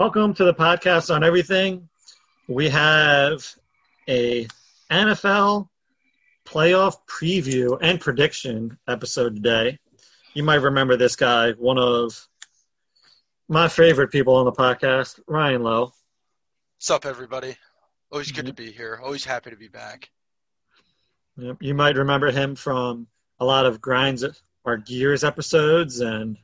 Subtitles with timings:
[0.00, 1.90] Welcome to the podcast on everything.
[2.48, 3.46] We have
[4.08, 4.48] a
[4.90, 5.68] NFL
[6.46, 9.78] playoff preview and prediction episode today.
[10.32, 12.26] You might remember this guy, one of
[13.46, 15.92] my favorite people on the podcast, Ryan Lowe.
[16.78, 17.56] What's up, everybody?
[18.10, 18.64] Always good to mm-hmm.
[18.68, 18.98] be here.
[19.04, 20.08] Always happy to be back.
[21.36, 23.06] Yep, You might remember him from
[23.38, 24.24] a lot of Grinds
[24.64, 26.38] or Gears episodes, and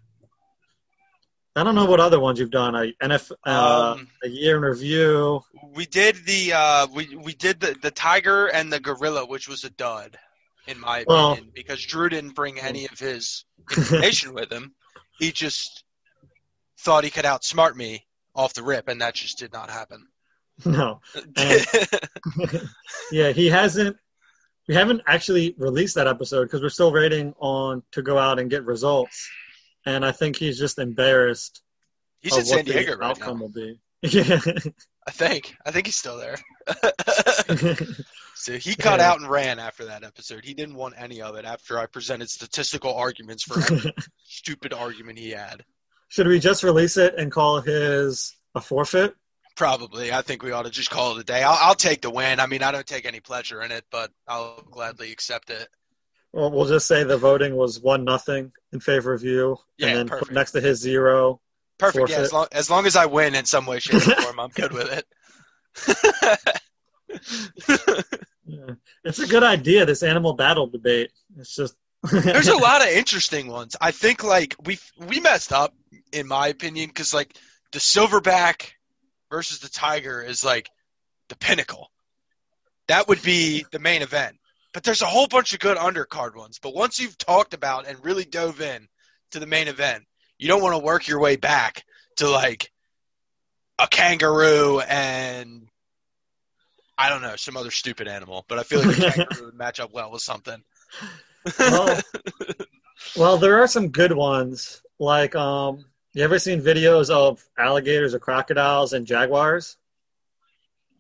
[1.57, 2.75] I don't know what other ones you've done.
[2.75, 5.41] A NF, uh, Um, a year in review.
[5.75, 9.65] We did the uh, we we did the the tiger and the gorilla, which was
[9.65, 10.19] a dud,
[10.67, 13.45] in my Well- opinion, because Drew didn't bring any of his
[13.77, 14.75] information with him.
[15.19, 15.83] He just
[16.81, 20.07] thought he could outsmart me off the rip, and that just did not happen.
[20.65, 21.01] No,
[21.37, 21.67] And-
[23.13, 23.97] yeah, he hasn't.
[24.69, 28.51] We haven't actually released that episode because we're still waiting on to go out and
[28.51, 29.29] get results,
[29.87, 31.63] and I think he's just embarrassed.
[32.21, 33.43] He's in San Diego right outcome now.
[33.45, 33.79] will be.
[34.03, 34.41] Yeah.
[35.09, 35.57] I think.
[35.65, 36.37] I think he's still there.
[38.35, 39.11] so he cut Yeah.
[39.11, 40.45] out and ran after that episode.
[40.45, 43.93] He didn't want any of it after I presented statistical arguments for every
[44.25, 45.65] stupid argument he had.
[46.09, 49.15] Should we just release it and call his a forfeit?
[49.57, 50.13] Probably.
[50.13, 51.43] I think we ought to just call it a day.
[51.43, 52.41] I'll, I'll take the win.
[52.41, 55.69] I mean, I don't take any pleasure in it, but I'll gladly accept it.
[56.37, 59.97] Well, we'll just say the voting was one nothing in favor of you, Yeah, and
[59.97, 60.33] then perfect.
[60.33, 61.41] next to his zero.
[61.79, 62.11] Perfect.
[62.11, 64.51] Yeah, as long, as long as I win in some way, shape, or form, I'm
[64.51, 65.07] good with it.
[68.45, 68.75] Yeah.
[69.03, 69.87] It's a good idea.
[69.87, 71.11] This animal battle debate.
[71.39, 71.75] It's just
[72.13, 73.75] There's a lot of interesting ones.
[73.81, 75.75] I think like we we messed up
[76.13, 77.35] in my opinion because like
[77.73, 78.73] the silverback
[79.31, 80.69] versus the tiger is like
[81.29, 81.91] the pinnacle.
[82.89, 84.37] That would be the main event.
[84.77, 86.59] But there's a whole bunch of good undercard ones.
[86.59, 88.89] But once you've talked about and really dove in
[89.31, 90.05] to the main event,
[90.37, 91.83] you don't want to work your way back
[92.17, 92.71] to like
[93.79, 95.67] a kangaroo and
[96.99, 98.45] I don't know some other stupid animal.
[98.49, 100.63] But I feel like a kangaroo would match up well with something.
[101.59, 102.01] well,
[103.17, 104.83] well, there are some good ones.
[104.99, 109.79] Like, um, you ever seen videos of alligators or crocodiles and jaguars?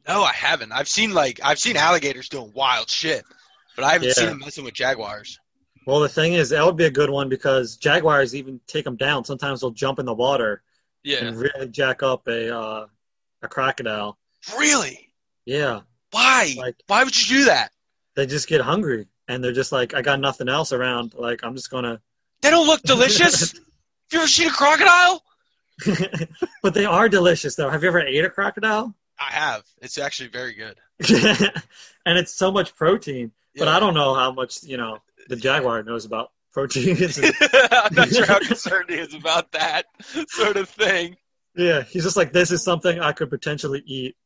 [0.08, 0.72] No, I haven't.
[0.72, 3.22] I've seen like I've seen alligators doing wild shit,
[3.76, 4.14] but I haven't Yeah.
[4.14, 5.38] seen them messing with jaguars.
[5.86, 8.96] Well, the thing is, that would be a good one because jaguars even take them
[8.96, 9.24] down.
[9.24, 10.62] Sometimes they'll jump in the water
[11.04, 11.24] Yeah.
[11.24, 12.86] and really jack up a uh,
[13.42, 14.18] a crocodile.
[14.58, 15.12] Really?
[15.44, 16.54] Yeah, Why?
[16.56, 17.70] Like- Why would you do that?
[18.16, 21.12] they just get hungry and they're just like, I got nothing else around.
[21.14, 22.00] Like, I'm just gonna.
[22.42, 23.52] They don't look delicious.
[23.52, 23.60] Have
[24.12, 25.22] you ever seen a crocodile?
[26.62, 27.70] but they are delicious, though.
[27.70, 28.94] Have you ever ate a crocodile?
[29.18, 29.64] I have.
[29.80, 30.76] It's actually very good.
[32.06, 33.32] and it's so much protein.
[33.56, 36.96] But I don't know how much you know the jaguar knows about protein.
[37.72, 39.86] I'm not sure how concerned he is about that
[40.28, 41.16] sort of thing.
[41.54, 44.16] yeah, he's just like, this is something I could potentially eat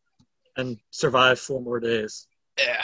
[0.57, 2.27] and survive four more days.
[2.59, 2.83] Yeah.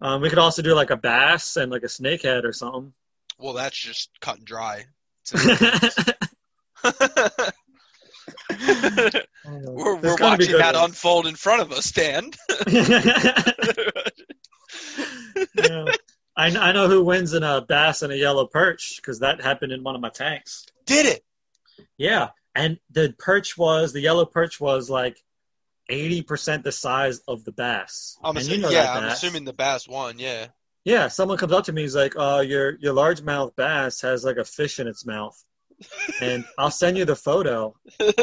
[0.00, 2.92] Um, we could also do like a bass and like a snakehead or something.
[3.38, 4.86] Well, that's just cut and dry.
[9.46, 10.88] we're we're watching that ones.
[10.88, 12.30] unfold in front of us, Dan.
[15.56, 15.84] Yeah.
[16.36, 19.72] I, I know who wins in a bass and a yellow perch because that happened
[19.72, 20.66] in one of my tanks.
[20.84, 21.24] Did it?
[21.96, 25.16] Yeah, and the perch was the yellow perch was like
[25.88, 28.18] eighty percent the size of the bass.
[28.22, 30.18] I'm and assu- you know yeah, I'm assuming the bass won.
[30.18, 30.48] Yeah.
[30.84, 34.36] Yeah, someone comes up to me, he's like, "Uh, your your largemouth bass has like
[34.36, 35.42] a fish in its mouth,"
[36.20, 37.74] and I'll send you the photo.
[38.00, 38.16] Can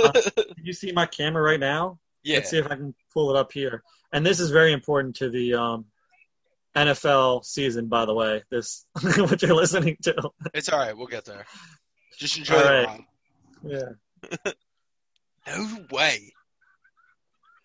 [0.63, 1.99] you see my camera right now?
[2.23, 2.37] yeah.
[2.37, 3.83] Let's see if I can pull it up here.
[4.13, 5.85] And this is very important to the um,
[6.75, 8.43] NFL season, by the way.
[8.51, 10.29] This what you're listening to.
[10.53, 10.95] It's all right.
[10.95, 11.45] We'll get there.
[12.19, 12.87] Just enjoy All the right.
[12.87, 13.05] ride.
[13.63, 14.51] Yeah.
[15.47, 16.31] No way.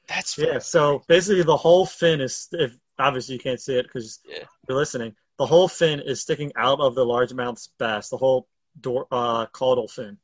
[0.08, 0.60] That's Yeah.
[0.60, 4.44] So basically, the whole fin is if obviously you can't see it because Yeah.
[4.66, 5.14] you're listening.
[5.38, 8.08] The whole fin is sticking out of the largemouth's bass.
[8.08, 8.48] The whole
[8.80, 10.18] door, uh, caudal fin,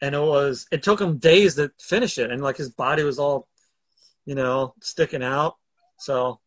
[0.00, 0.66] and it was.
[0.72, 3.48] It took him days to finish it, and like his body was all,
[4.24, 5.56] you know, sticking out.
[5.98, 6.40] So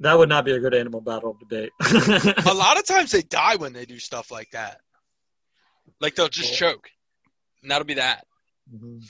[0.00, 1.72] that would not be a good animal battle debate.
[1.80, 4.80] a lot of times they die when they do stuff like that.
[6.00, 6.70] Like they'll just Cool.
[6.72, 6.90] choke,
[7.62, 8.26] and that'll be that.
[8.72, 9.02] Mhm.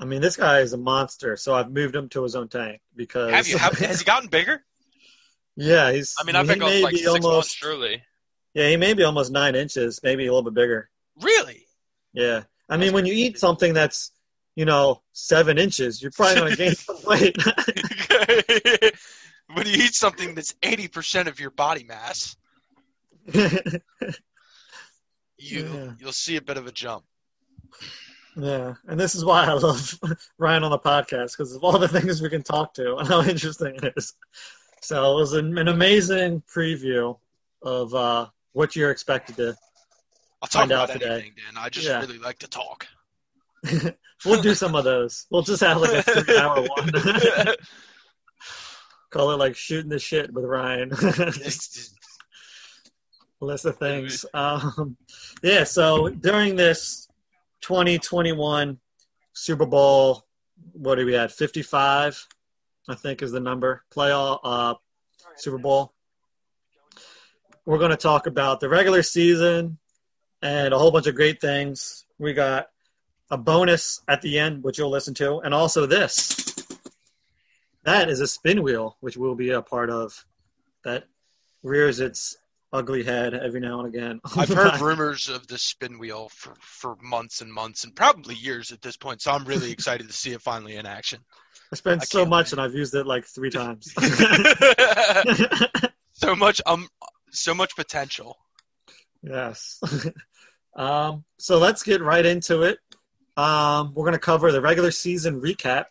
[0.00, 2.80] I mean, this guy is a monster, so I've moved him to his own tank
[2.96, 3.32] because.
[3.32, 3.58] Have you?
[3.58, 4.64] Have, has he gotten bigger?
[5.56, 6.14] yeah, he's.
[6.20, 7.56] I mean, I've he been going like six months, almost.
[7.56, 8.02] surely.
[8.58, 10.90] Yeah, he may be almost nine inches, maybe a little bit bigger.
[11.22, 11.64] Really?
[12.12, 14.10] Yeah, I mean, when you eat something that's,
[14.56, 17.36] you know, seven inches, you're probably going to gain some weight.
[19.54, 22.36] when you eat something that's eighty percent of your body mass,
[23.32, 23.80] you
[25.38, 25.92] Yeah.
[26.00, 27.04] you'll see a bit of a jump.
[28.36, 30.00] Yeah, and this is why I love
[30.36, 33.22] Ryan on the podcast because of all the things we can talk to and how
[33.22, 34.14] interesting it is.
[34.80, 37.18] So it was an, an amazing preview
[37.62, 39.54] of uh, what you're expected to.
[40.42, 41.06] I'll talk Find out today.
[41.10, 41.62] anything, Dan.
[41.62, 42.00] I just Yeah.
[42.00, 42.86] really like to talk.
[44.24, 45.26] we'll do some of those.
[45.30, 46.90] We'll just have like a three-hour one.
[49.10, 50.90] Call it like shooting the shit with Ryan.
[53.40, 54.24] List of things.
[54.34, 54.96] Um,
[55.42, 57.08] yeah, so during this
[57.62, 58.78] 2021
[59.32, 60.24] Super Bowl,
[60.72, 61.30] what do we had?
[61.32, 62.26] 55,
[62.88, 63.84] I think is the number.
[63.94, 64.74] Playoff uh,
[65.36, 65.94] Super Bowl.
[67.68, 69.76] We're going to talk about the regular season
[70.40, 72.06] and a whole bunch of great things.
[72.18, 72.68] We got
[73.30, 76.56] a bonus at the end, which you'll listen to, and also this.
[77.84, 80.24] That is a spin wheel, which we'll be a part of.
[80.84, 81.08] That
[81.62, 82.38] rears its
[82.72, 84.20] ugly head every now and again.
[84.34, 88.72] I've heard rumors of the spin wheel for, for months and months and probably years
[88.72, 91.20] at this point, so I'm really excited to see it finally in action.
[91.70, 92.52] I spent I so much wait.
[92.52, 93.92] and I've used it like three times.
[96.14, 96.88] so much um
[97.38, 98.36] so much potential.
[99.22, 99.80] yes.
[100.76, 102.78] um, so let's get right into it.
[103.36, 105.86] Um, we're going to cover the regular season recap,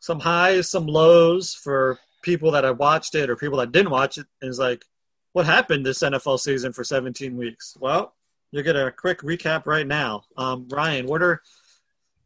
[0.00, 4.18] some highs, some lows for people that have watched it or people that didn't watch
[4.18, 4.26] it.
[4.40, 4.84] And it's like,
[5.32, 7.76] what happened this NFL season for 17 weeks?
[7.78, 8.14] Well,
[8.50, 10.22] you get a quick recap right now.
[10.36, 11.42] Um, Ryan, what are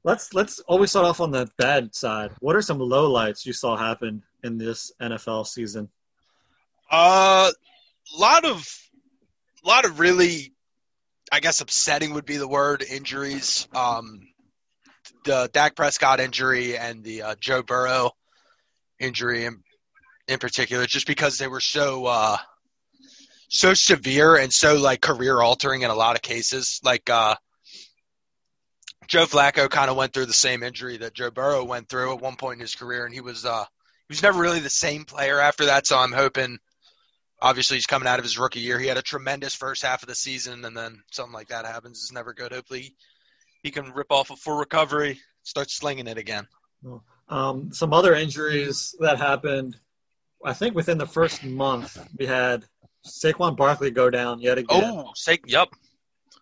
[0.04, 2.30] let's let's always start off on the bad side.
[2.40, 5.88] What are some lowlights you saw happen in this NFL season?
[6.90, 7.50] Uh
[8.18, 8.66] lot of
[9.64, 10.52] lot of really
[11.30, 13.68] I guess upsetting would be the word injuries.
[13.74, 14.20] Um
[15.24, 18.10] the Dak Prescott injury and the uh, Joe Burrow
[18.98, 19.62] injury in,
[20.26, 22.36] in particular just because they were so uh
[23.48, 26.80] so severe and so like career altering in a lot of cases.
[26.82, 27.36] Like uh
[29.12, 32.20] Joe Flacco kind of went through the same injury that Joe Burrow went through at
[32.22, 33.64] one point in his career, and he was uh,
[34.08, 35.86] he was never really the same player after that.
[35.86, 36.58] So I'm hoping,
[37.42, 38.78] obviously, he's coming out of his rookie year.
[38.78, 41.98] He had a tremendous first half of the season, and then something like that happens
[42.02, 42.52] is never good.
[42.52, 42.94] Hopefully,
[43.62, 46.46] he can rip off a full recovery, start slinging it again.
[47.28, 49.76] Um, some other injuries that happened,
[50.44, 52.64] I think within the first month, we had
[53.06, 55.68] Saquon Barkley go down yet again, Oh, say, yep.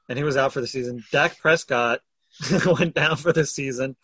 [0.09, 1.03] and he was out for the season.
[1.13, 2.01] Dak Prescott
[2.67, 3.97] went down for the season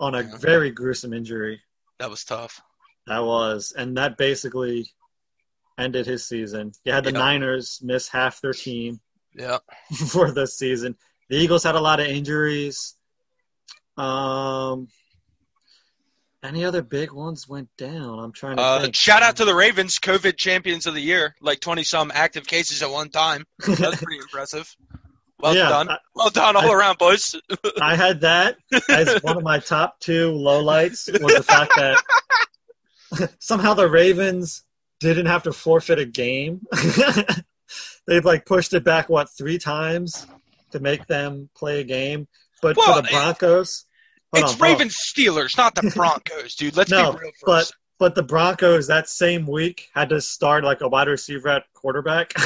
[0.00, 1.60] on a very gruesome injury.
[1.98, 2.60] That was tough.
[3.06, 4.90] That was, and that basically
[5.78, 6.72] ended his season.
[6.84, 7.18] You had the Yeah.
[7.18, 9.00] Niners miss half their team
[9.34, 9.58] Yeah.
[10.08, 10.96] for the season.
[11.28, 12.94] The Eagles had a lot of injuries.
[13.96, 14.88] Um,
[16.42, 18.18] any other big ones went down?
[18.18, 18.96] I'm trying to Uh, think.
[18.96, 22.82] shout out to the Ravens, COVID champions of the year, like 20 some active cases
[22.82, 23.46] at one time.
[23.66, 24.74] That's pretty impressive.
[25.38, 25.88] Well Yeah, done.
[25.88, 27.34] I- Well done all I- around, boys.
[27.80, 28.56] I had that
[28.88, 34.64] as one of my top two lowlights was the fact that somehow the Ravens
[35.08, 36.60] didn't have to forfeit a game.
[38.06, 40.26] They've like pushed it back what three times
[40.72, 42.26] to make them play a game,
[42.60, 43.84] but Well, for the Broncos,
[44.34, 44.58] it's on.
[44.58, 46.76] Ravens Steelers, not the Broncos, dude.
[46.76, 47.74] Let's No, be real but first.
[47.98, 52.32] but the Broncos that same week had to start like a wide receiver at quarterback.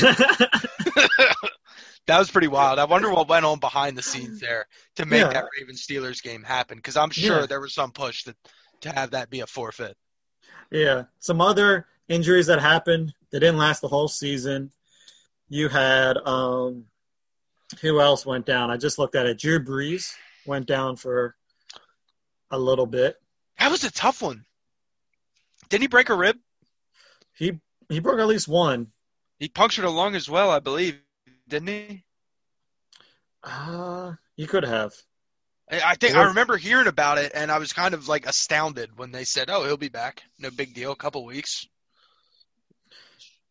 [2.07, 2.79] that was pretty wild.
[2.79, 4.67] I wonder what went on behind the scenes there
[4.97, 5.33] to make Yeah.
[5.33, 7.47] that Ravens Steelers game happen because I'm sure Yeah.
[7.47, 8.35] there was some push to,
[8.83, 9.97] to have that be a forfeit.
[10.71, 13.13] Yeah, some other injuries that happened.
[13.31, 14.71] They didn't last the whole season.
[15.49, 16.85] You had um,
[17.81, 18.71] who else went down?
[18.71, 19.39] I just looked at it.
[19.39, 20.15] Drew Brees
[20.47, 21.37] went down for
[22.51, 23.17] a little bit.
[23.59, 24.45] That was a tough one.
[25.69, 26.37] Didn't he break a rib?
[27.35, 27.59] He
[27.89, 28.89] he broke at least one.
[29.39, 30.99] He punctured a lung as well, I believe.
[31.49, 32.05] Didn't he?
[33.43, 34.93] Uh, he could have.
[35.71, 38.97] I I think I remember hearing about it, and I was kind of like astounded
[38.97, 40.23] when they said, "Oh, he'll be back.
[40.39, 40.93] No big deal.
[40.93, 41.67] A couple weeks."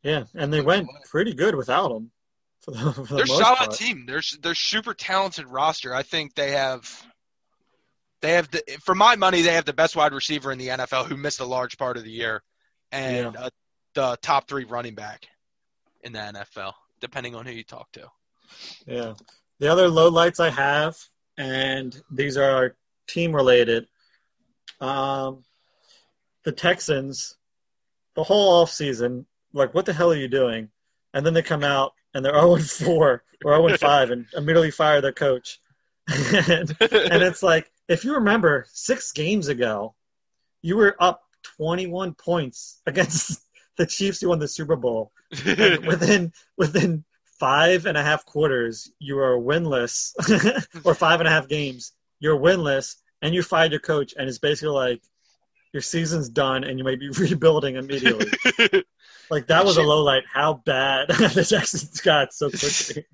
[0.05, 2.12] Yeah, and they went pretty good without him.
[2.62, 3.71] For the, for the They're a solid part.
[3.74, 4.05] team.
[4.07, 5.93] They're they're super talented roster.
[5.93, 6.89] I think they have
[8.21, 11.05] they have the for my money they have the best wide receiver in the NFL
[11.05, 12.41] who missed a large part of the year,
[12.91, 13.50] and uh,
[13.93, 15.27] the top three running back
[16.03, 18.07] in the NFL, depending on who you talk to.
[18.88, 19.13] Yeah.
[19.59, 20.95] The other low lights I have,
[21.38, 22.75] and these are
[23.07, 23.88] team related.
[24.81, 25.43] Um,
[26.43, 27.38] the Texans,
[28.15, 30.69] the whole off season, like, what the hell are you doing?
[31.13, 35.01] And then they come out and they're 0 4 or 0 5 and immediately fire
[35.01, 35.59] their coach.
[36.07, 39.95] and, and it's like, if you remember six games ago,
[40.62, 41.24] you were up
[41.57, 43.41] 21 points against
[43.77, 45.12] the Chiefs who won the Super Bowl.
[45.45, 47.03] And within within
[47.39, 50.13] five and a half quarters, you are winless,
[50.85, 54.38] or five and a half games, you're winless and you fired your coach, and it's
[54.38, 55.01] basically like
[55.74, 58.31] your season's done and you may be rebuilding immediately.
[59.29, 60.24] Like that was a low light.
[60.32, 63.05] How bad the Texans got so quickly.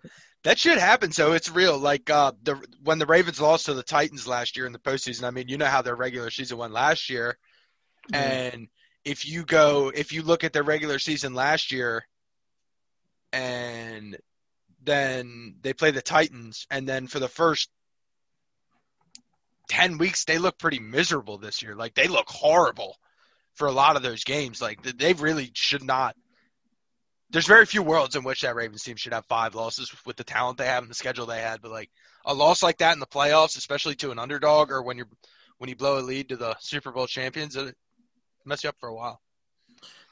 [0.43, 1.11] that should happen.
[1.11, 1.77] So it's real.
[1.77, 5.23] Like uh, the when the Ravens lost to the Titans last year in the postseason.
[5.23, 7.37] I mean, you know how their regular season went last year,
[8.11, 8.15] Mhm.
[8.17, 8.67] and
[9.05, 12.05] if you go, if you look at their regular season last year,
[13.33, 14.17] and
[14.83, 17.69] then they play the Titans, and then for the first
[19.69, 21.75] ten weeks they look pretty miserable this year.
[21.75, 22.97] Like they look horrible
[23.55, 24.61] for a lot of those games.
[24.61, 26.15] Like they really should not.
[27.29, 30.23] There's very few worlds in which that Ravens team should have five losses with the
[30.23, 31.61] talent they have and the schedule they had.
[31.61, 31.89] But like
[32.25, 35.09] a loss like that in the playoffs, especially to an underdog or when you're
[35.57, 37.75] when you blow a lead to the Super Bowl champions, it
[38.45, 39.21] mess you up for a while.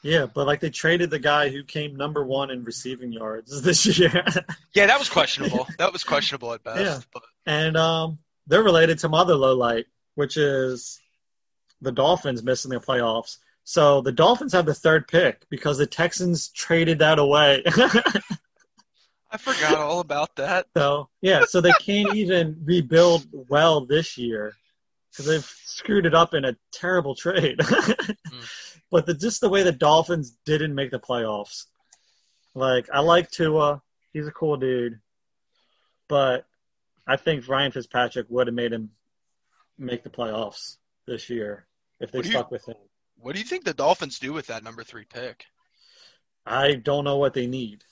[0.01, 3.85] Yeah, but like they traded the guy who came number one in receiving yards this
[3.97, 4.23] year.
[4.73, 5.67] Yeah, that was questionable.
[5.77, 6.79] that was questionable at best.
[6.79, 6.99] Yeah.
[7.13, 10.99] But and um, they're related to my other low light, which is
[11.81, 13.37] the Dolphins missing the playoffs.
[13.63, 17.63] So the Dolphins have the third pick because the Texans traded that away.
[19.31, 20.65] I forgot all about that.
[20.75, 24.55] so yeah, so they can't even rebuild well this year
[25.11, 27.59] because they've screwed it up in a terrible trade.
[28.31, 28.43] Hmm.
[28.91, 31.65] But the, just the way the Dolphins didn't make the playoffs,
[32.55, 33.83] like I like Tua,
[34.13, 34.99] he's a cool dude,
[36.07, 36.45] but
[37.07, 38.89] I think Ryan Fitzpatrick would have made him
[39.77, 41.67] make the playoffs this year
[41.99, 42.75] if they What do you- with him.
[43.21, 45.45] What do you think the Dolphins do with that number three pick?
[46.45, 47.83] I don't know what they need.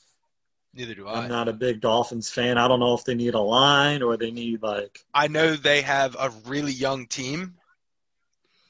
[0.73, 1.23] Neither do I.
[1.23, 2.57] I'm not a big Dolphins fan.
[2.57, 5.81] I don't know if they need a line or they need like I know they
[5.81, 7.55] have a really young team.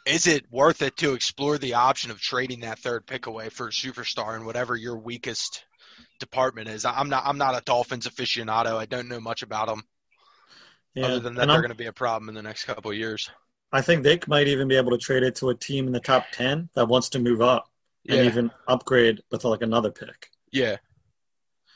[0.05, 3.67] Is it worth it to explore the option of trading that third pick away for
[3.67, 5.65] a superstar in whatever your weakest
[6.19, 6.85] department is?
[6.85, 7.23] I'm not.
[7.25, 8.77] I'm not a Dolphins aficionado.
[8.77, 9.83] I don't know much about them
[10.95, 11.05] yeah.
[11.05, 12.97] other than that And they're going to be a problem in the next couple of
[12.97, 13.29] years.
[13.71, 15.99] I think they might even be able to trade it to a team in the
[15.99, 17.69] top ten that wants to move up
[18.07, 20.29] and Yeah, even upgrade with like another pick.
[20.51, 20.77] yeah.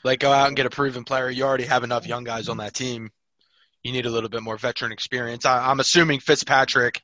[0.04, 1.30] Like go out and get a proven player.
[1.30, 3.10] You already have enough young guys on that team.
[3.84, 5.44] You need a little bit more veteran experience.
[5.46, 7.00] I, I'm assuming Fitzpatrick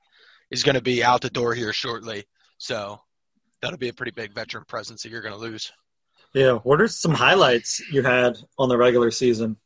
[0.51, 2.25] is going to be out the door here shortly,
[2.57, 3.01] so
[3.63, 5.71] that'll be a pretty big veteran presence that you're going to lose.
[6.35, 6.55] Yeah.
[6.55, 9.57] What are some highlights you had on the regular season?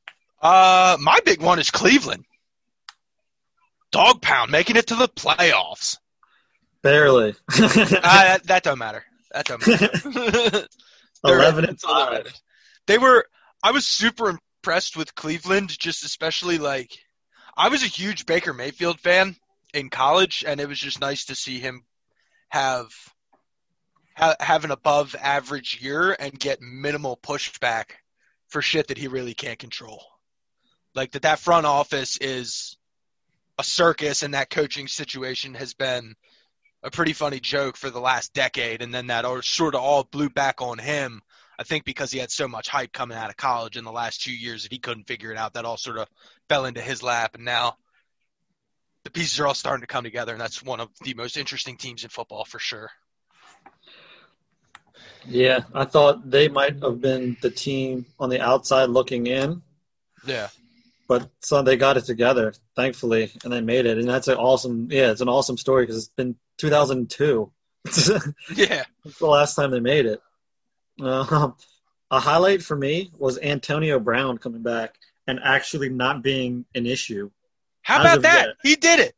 [0.43, 2.25] Uh, my big one is Cleveland.
[3.93, 5.99] Dog pound making it to the playoffs.
[6.83, 7.35] Barely.
[7.49, 9.05] uh, that, that don't matter.
[9.33, 10.67] That don't matter.
[11.25, 12.41] Eleven and that's all that five.
[12.87, 13.27] They were.
[13.63, 16.99] I was super impressed with Cleveland, just especially like
[17.57, 19.37] I was a huge Baker Mayfield fan
[19.73, 21.85] in college, and it was just nice to see him
[22.49, 22.91] have
[24.17, 27.93] ha, have an above average year and get minimal pushback
[28.49, 30.03] for shit that he really can't control.
[30.95, 32.77] Like that, that front office is
[33.62, 36.14] a circus, and that coaching situation has been
[36.83, 40.02] a pretty funny joke for the last decade, and then that all, sort of all
[40.02, 41.23] blew back on him.
[41.59, 44.21] I think because he had so much hype coming out of college in the last
[44.23, 45.54] two years that he couldn't figure it out.
[45.54, 46.09] That all sort of
[46.49, 47.76] fell into his lap, and now
[49.04, 51.76] the pieces are all starting to come together, and that's one of the most interesting
[51.76, 52.90] teams in football for sure.
[55.25, 59.62] Yeah, I thought they might have been the team on the outside looking in,
[60.26, 60.49] Yeah,
[61.12, 63.99] but so they got it together, thankfully, and they made it.
[63.99, 67.52] And that's an awesome, yeah, it's an awesome story because it's been 2002.
[67.85, 68.11] That's
[68.54, 68.85] yeah,
[69.19, 70.23] the last time they made it.
[71.02, 71.54] Um,
[72.11, 74.95] a highlight for me was Antonio Brown coming back
[75.26, 77.31] and actually not being an issue.
[77.83, 78.47] How about that?
[78.47, 78.57] yet.
[78.62, 79.14] He did it.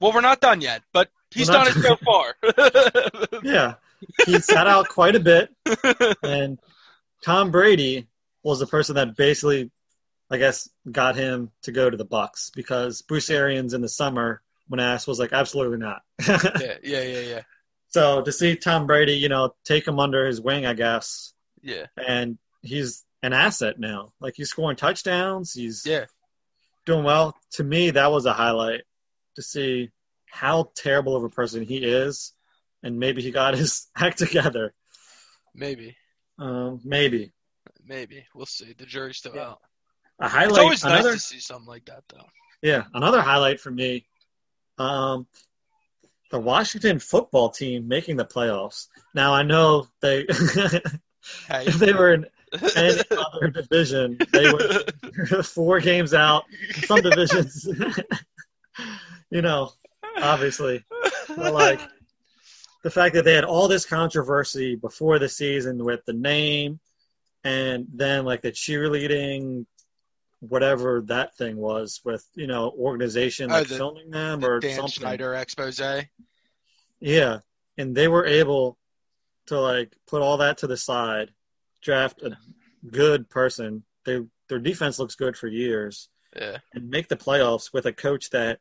[0.00, 2.34] Well, we're not done yet, but he's done it so far.
[3.42, 3.74] Yeah,
[4.26, 5.50] he sat out quite a bit,
[6.22, 6.58] and
[7.24, 8.06] Tom Brady
[8.42, 9.70] was the person that basically,
[10.30, 14.42] I guess, got him to go to the Bucs because Bruce Arians in the summer,
[14.68, 16.02] when asked, was like, absolutely not.
[16.28, 17.42] yeah, yeah, yeah, yeah,
[17.88, 21.86] so to see Tom Brady, you know, take him under his wing, I guess, yeah.
[21.96, 24.12] and he's an asset now.
[24.20, 26.06] Like he's scoring touchdowns, he's Yeah.
[26.84, 27.36] doing well.
[27.52, 28.82] To me, that was a highlight
[29.36, 29.90] to see
[30.28, 32.32] how terrible of a person he is,
[32.82, 34.74] and maybe he got his act together.
[35.54, 35.96] Maybe,
[36.38, 37.32] Um, maybe
[37.84, 38.72] maybe we'll see.
[38.76, 39.50] The jury's still Yeah.
[39.50, 39.60] out.
[40.20, 40.58] A It's highlight.
[40.62, 42.24] always another, nice to see something like that, though.
[42.62, 44.06] yeah, another highlight for me.
[44.78, 45.26] Um,
[46.30, 48.88] the Washington football team making the playoffs.
[49.14, 52.26] Now I know they if they were in
[52.76, 56.44] any other division, they were four games out.
[56.84, 57.66] Some divisions,
[59.30, 59.72] you know,
[60.20, 60.84] obviously,
[61.36, 61.80] but like
[62.82, 66.80] the fact that they had all this controversy before the season with the name,
[67.44, 69.66] and then like the cheerleading
[70.40, 74.60] whatever that thing was with you know organization Oh, like the- filming them The or
[74.60, 74.92] Dan something.
[74.92, 75.80] Snyder expose.
[77.00, 77.38] Yeah,
[77.76, 78.78] and they were able
[79.46, 81.30] to like put all that to the side,
[81.82, 82.36] draft a
[82.90, 83.84] good person.
[84.04, 86.58] They their defense looks good for years, Yeah.
[86.72, 88.60] and make the playoffs with a coach that,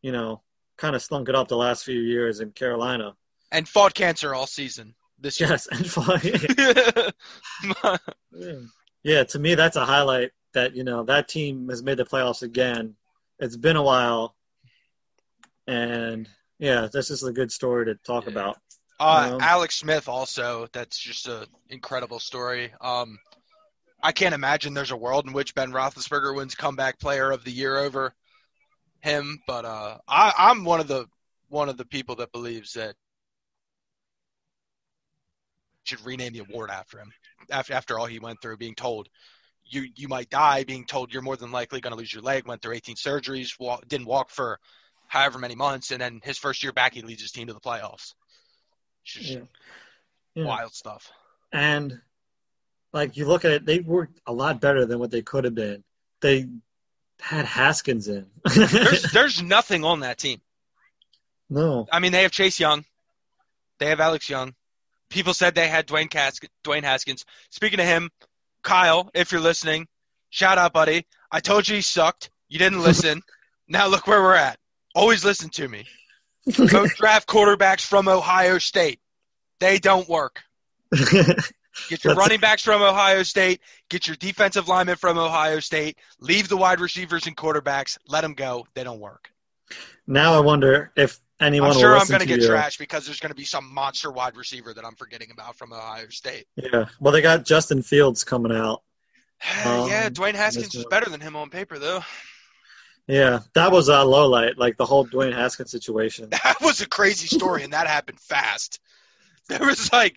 [0.00, 0.42] you know,
[0.76, 3.14] kind of stunk it up the last few years in Carolina.
[3.50, 5.50] And fought cancer all season this year.
[5.50, 5.84] Yes, and
[8.32, 8.56] yeah.
[9.02, 12.42] yeah, to me that's a highlight that you know that team has made the playoffs
[12.42, 12.94] again.
[13.38, 14.34] It's been a while,
[15.66, 16.28] and
[16.58, 18.30] yeah, this is a good story to talk Yeah.
[18.32, 18.58] about.
[19.00, 20.68] Uh, Um, Alex Smith also.
[20.72, 22.72] That's just an incredible story.
[22.80, 23.18] Um,
[24.02, 27.50] I can't imagine there's a world in which Ben Roethlisberger wins comeback player of the
[27.52, 28.14] year over
[29.00, 31.06] him, but uh, I, I'm one of the
[31.48, 32.94] one of the people that believes that
[35.84, 37.12] should rename the award after him.
[37.50, 39.08] After after all he went through, being told
[39.72, 42.46] you you might die, being told you're more than likely going to lose your leg,
[42.46, 44.58] went through 18 surgeries, wa- didn't walk for
[45.08, 47.60] however many months, and then his first year back, he leads his team to the
[47.60, 48.14] playoffs.
[49.18, 49.40] Yeah.
[50.34, 50.44] Yeah.
[50.44, 51.10] wild stuff.
[51.52, 52.00] And
[52.92, 55.54] like you look at it, they worked a lot better than what they could have
[55.54, 55.82] been.
[56.20, 56.46] They
[57.20, 58.26] had Haskins in.
[58.44, 60.40] There's there's nothing on that team.
[61.50, 61.86] no.
[61.92, 62.84] I mean, they have Chase Young,
[63.78, 64.54] they have Alex Young.
[65.10, 67.26] People said they had Dwayne Cas- Dwayne Haskins.
[67.50, 68.10] Speaking of him,
[68.62, 69.86] Kyle, if you're listening,
[70.30, 71.06] shout out, buddy.
[71.30, 72.30] I told you he sucked.
[72.48, 73.22] You didn't listen.
[73.68, 74.58] now look where we're at.
[74.94, 75.86] Always listen to me.
[76.56, 79.00] Go draft quarterbacks from Ohio State.
[79.60, 80.42] They don't work.
[81.88, 83.60] Get your running backs from Ohio State.
[83.88, 85.96] Get your defensive linemen from Ohio State.
[86.20, 87.96] Leave the wide receivers and quarterbacks.
[88.06, 88.66] Let them go.
[88.74, 89.30] They don't work.
[90.06, 92.48] now I wonder if anyone I'm sure I'm going to get you.
[92.48, 95.72] trashed because there's going to be some monster wide receiver that I'm forgetting about from
[95.72, 96.46] Ohio State.
[96.56, 96.86] Yeah.
[97.00, 98.82] Well, they got Justin Fields coming out.
[99.66, 102.04] Um, yeah, Dwayne Haskins this was better than him on paper, though.
[103.08, 106.28] Yeah, that was a low light, like the whole Dwayne Haskins situation.
[106.44, 108.78] That was a crazy story, and that happened fast.
[109.48, 110.16] There was like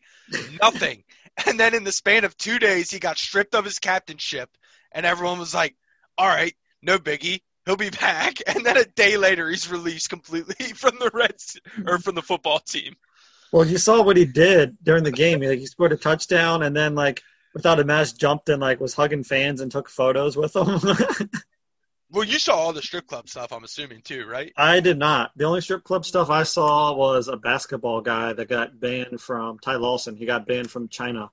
[0.62, 1.04] nothing.
[1.46, 4.50] And then in the span of two days, he got stripped of his captainship,
[4.92, 5.76] and everyone was like,
[6.18, 7.42] all right, no biggie.
[7.66, 8.42] He'll be back.
[8.48, 12.60] And then a day later, he's released completely from the Reds or from the football
[12.60, 12.96] team.
[13.52, 15.42] Well, you saw what he did during the game.
[15.42, 17.22] He, like, he scored a touchdown and then, like,
[17.54, 20.80] without a mask, jumped and like was hugging fans and took photos with them.
[22.12, 24.54] Well, you saw all the strip club stuff, I'm assuming, too, right?
[24.56, 25.32] I did not.
[25.36, 29.60] The only strip club stuff I saw was a basketball guy that got banned from
[29.60, 30.16] Ty Lawson.
[30.16, 31.32] He got banned from China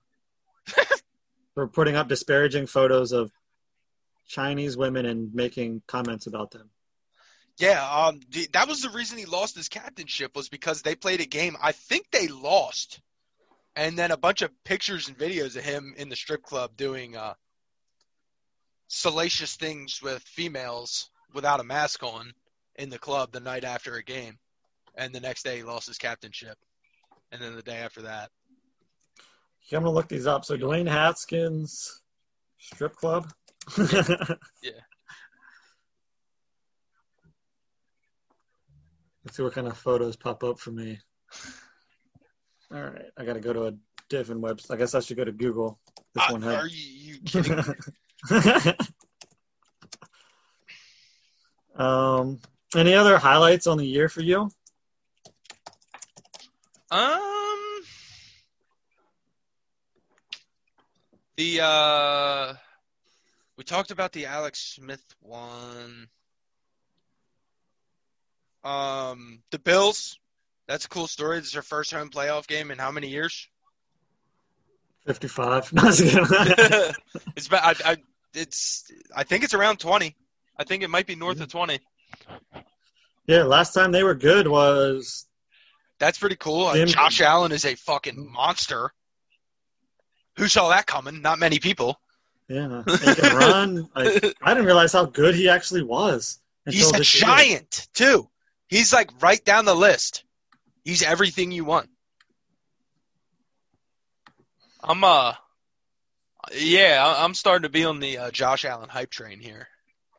[1.55, 3.31] for putting up disparaging photos of
[4.33, 6.71] Chinese women and making comments about them.
[7.59, 11.21] Yeah, um, the, that was the reason he lost his captainship was because they played
[11.21, 11.55] a game.
[11.63, 13.01] I think they lost,
[13.77, 17.15] and then a bunch of pictures and videos of him in the strip club doing
[17.15, 17.35] uh,
[18.89, 22.33] salacious things with females without a mask on
[22.77, 24.39] in the club the night after a game,
[24.97, 26.57] and the next day he lost his captainship,
[27.33, 28.31] and then the day after that.
[29.69, 30.47] Yeah, I'm gonna look these up.
[30.47, 32.01] So Dwayne Haskins,
[32.59, 33.31] strip club.
[34.63, 34.73] Yeah.
[39.25, 40.99] Let's see what kind of photos pop up for me.
[42.73, 43.73] All right, I got to go to a
[44.09, 44.73] different website.
[44.73, 45.79] I guess I should go to Google.
[46.15, 47.63] This Uh, one are you, you kidding?
[51.77, 52.41] um,
[52.75, 54.51] any other highlights on the year for you?
[56.91, 57.83] Um,
[61.37, 62.55] the uh,
[63.63, 66.09] we talked about the Alex Smith one.
[68.65, 70.19] Um, the Bills.
[70.67, 71.39] That's a cool story.
[71.39, 73.47] This is their first home playoff game in how many years?
[75.07, 75.73] 55.
[75.75, 76.27] No, I was kidding.
[77.37, 77.87] it's about.
[77.87, 77.97] I, I,
[78.35, 78.91] it's.
[79.15, 80.17] I think it's around twenty.
[80.59, 81.79] I think it might be north of twenty.
[83.29, 85.29] yeah, last time they were good was
[86.01, 86.73] That's pretty cool.
[86.73, 88.91] Jim- Josh Allen is a fucking monster.
[90.37, 91.23] Who saw that coming?
[91.23, 92.01] Not many people.
[92.53, 92.83] Yeah.
[93.01, 93.89] He can run.
[93.97, 96.41] Like, I didn't realize how good he actually was.
[96.67, 97.25] He's until a this year.
[97.25, 98.29] giant too.
[98.69, 100.25] He's like right down the list.
[100.85, 101.89] He's everything you want.
[104.83, 105.35] I'm uh,
[106.55, 109.69] yeah, I'm starting to be on the uh, Josh Allen hype train here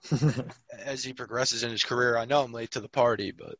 [0.79, 2.17] as he progresses in his career.
[2.17, 3.55] I know I'm late to the party, but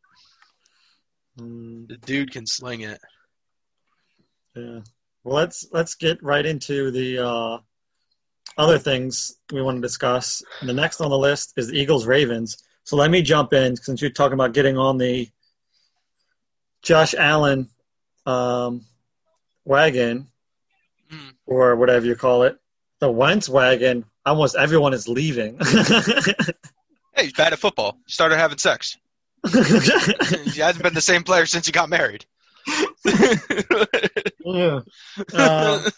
[1.40, 3.00] Mm, the dude can sling it.
[4.56, 4.82] yeah.
[5.24, 7.58] Well, let's let's get right into the uh,
[8.58, 10.42] other things we want to discuss.
[10.62, 12.58] The next on the list is the Eagles Ravens.
[12.84, 15.30] So let me jump in since you're talking about getting on the
[16.82, 17.70] Josh Allen
[18.26, 18.82] um,
[19.66, 20.28] wagon
[21.12, 21.34] Mm.
[21.46, 22.58] or whatever you call it.
[23.00, 25.60] The Wentz wagon almost everyone is leaving.
[27.16, 28.00] Hey, he's bad at football.
[28.08, 28.98] Started having sex.
[29.52, 29.60] he
[30.62, 32.26] hasn't been the same player since he got married.
[34.44, 34.80] yeah.
[35.32, 35.90] Uh,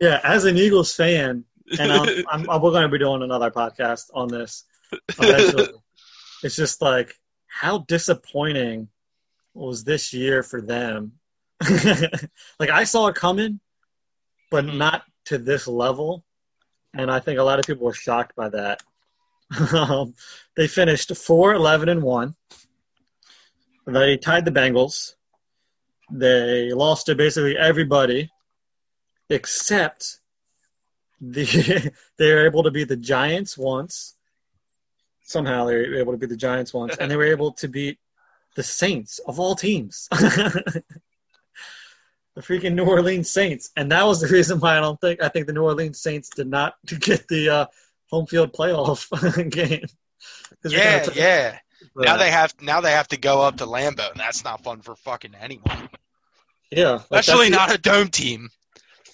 [0.00, 1.44] yeah, as an Eagles fan,
[1.78, 4.64] and I'm, I'm, we're going to be doing another podcast on this
[5.18, 5.68] eventually.
[6.42, 8.88] it's just like how disappointing
[9.54, 11.12] was this year for them.
[12.58, 13.60] like I saw it coming,
[14.50, 14.76] but Mhm.
[14.76, 16.24] not to this level,
[16.92, 18.82] and I think a lot of people were shocked by that.
[19.72, 20.14] Um,
[20.56, 22.34] they finished 4 11 and 1.
[23.86, 25.14] They tied the Bengals.
[26.10, 28.30] They lost to basically everybody
[29.30, 30.20] except
[31.20, 34.14] the they were able to beat the Giants once.
[35.22, 37.98] Somehow they were able to beat the Giants once, and they were able to beat
[38.56, 40.08] the Saints of all teams.
[40.10, 40.82] the
[42.38, 45.46] freaking New Orleans Saints, and that was the reason why I don't think I think
[45.46, 47.66] the New Orleans Saints did not get the uh,
[48.10, 49.08] home field playoff
[49.50, 49.86] game.
[50.64, 51.58] yeah, yeah.
[51.96, 54.62] Now uh, they have now they have to go up to Lambeau, and that's not
[54.62, 55.88] fun for fucking anyone.
[56.70, 58.50] yeah, like, Especially not a dome team.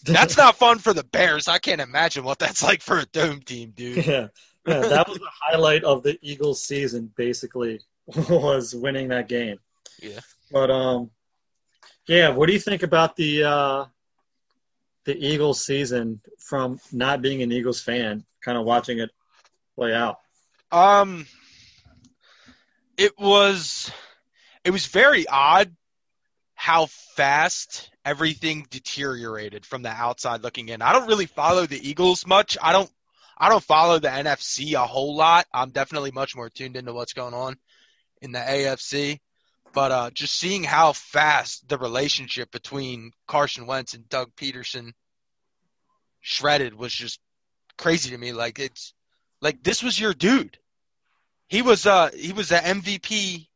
[0.04, 1.48] That's not fun for the Bears.
[1.48, 3.96] I can't imagine what that's like for a dome team, dude.
[4.06, 4.28] yeah,
[4.66, 7.12] yeah, that was the highlight of the Eagles' season.
[7.16, 7.80] Basically,
[8.28, 9.58] was winning that game.
[10.00, 10.20] Yeah.
[10.50, 11.10] But um,
[12.06, 12.30] yeah.
[12.30, 13.84] What do you think about the uh,
[15.04, 19.10] the Eagles season from not being an Eagles fan, kind of watching it
[19.76, 20.18] play out?
[20.72, 21.26] Um,
[22.96, 23.90] it was
[24.64, 25.74] it was very odd
[26.54, 26.86] how
[27.16, 30.82] fast everything deteriorated from the outside looking in.
[30.82, 32.56] I don't really follow the Eagles much.
[32.60, 32.90] I don't
[33.36, 35.46] I don't follow the NFC a whole lot.
[35.52, 37.56] I'm definitely much more tuned into what's going on
[38.20, 39.18] in the AFC.
[39.72, 44.92] But uh, just seeing how fast the relationship between Carson Wentz and Doug Pederson
[46.20, 47.20] shredded was just
[47.78, 48.32] crazy to me.
[48.32, 48.92] Like it's
[49.40, 50.58] like this was your dude.
[51.48, 53.48] He was uh he was the MVP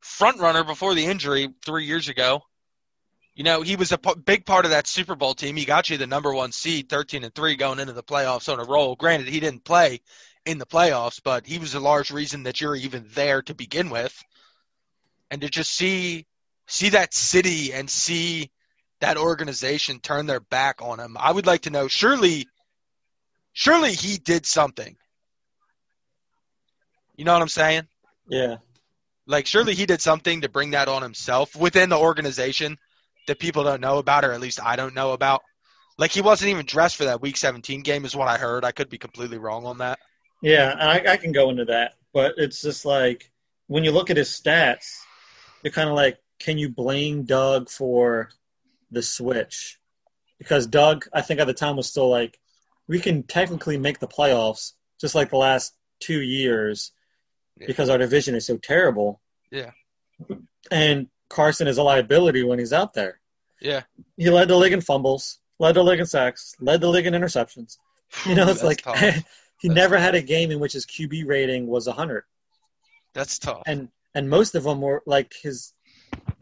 [0.00, 2.42] front runner before the injury three years ago.
[3.34, 5.56] You know, he was a p- big part of that Super Bowl team.
[5.56, 8.60] He got you the number one seed, thirteen and three, going into the playoffs on
[8.60, 8.94] a roll.
[8.94, 10.00] Granted, he didn't play
[10.46, 13.90] in the playoffs, but he was a large reason that you're even there to begin
[13.90, 14.16] with.
[15.30, 16.26] And to just see
[16.66, 18.50] see that city and see
[19.00, 21.88] that organization turn their back on him, I would like to know.
[21.88, 22.46] Surely,
[23.52, 24.96] surely he did something.
[27.16, 27.88] You know what I'm saying?
[28.28, 28.56] Yeah,
[29.26, 32.78] Like, surely he did something to bring that on himself within the organization
[33.26, 35.42] that people don't know about, or at least I don't know about.
[35.96, 38.64] Like, he wasn't even dressed for that Week 17 game, is what I heard.
[38.64, 39.98] I could be completely wrong on that.
[40.42, 40.72] yeah.
[40.72, 43.30] and I, I can go into that, but it's just like
[43.68, 44.90] when you look at his stats,
[45.62, 48.30] you're kind of like, can you blame Doug for
[48.90, 49.78] the switch?
[50.38, 52.38] Because Doug, I think at the time was still like,
[52.88, 56.90] we can technically make the playoffs, just like the last two years,
[57.58, 57.68] Yeah.
[57.68, 59.20] because our division is so terrible.
[59.50, 59.70] Yeah.
[60.70, 63.20] And Carson is a liability when he's out there.
[63.60, 63.82] Yeah.
[64.16, 67.14] He led the league in fumbles, led the league in sacks, led the league in
[67.14, 67.78] interceptions.
[68.26, 69.24] You know, it's like he That's
[69.62, 72.24] never had a game in which his QB rating was 100.
[73.14, 73.62] That's tough.
[73.66, 75.72] And and most of them were like his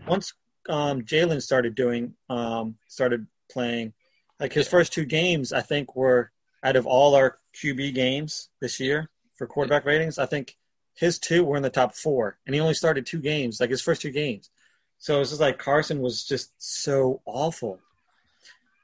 [0.06, 0.34] once
[0.68, 3.92] um, Jalen started doing um, started playing
[4.40, 6.30] like his first two games I think were
[6.64, 10.56] out of all our QB games this year for quarterback ratings I think
[10.94, 13.82] his two were in the top four and he only started two games like his
[13.82, 14.50] first two games
[15.04, 17.78] so it's just like Carson was just so awful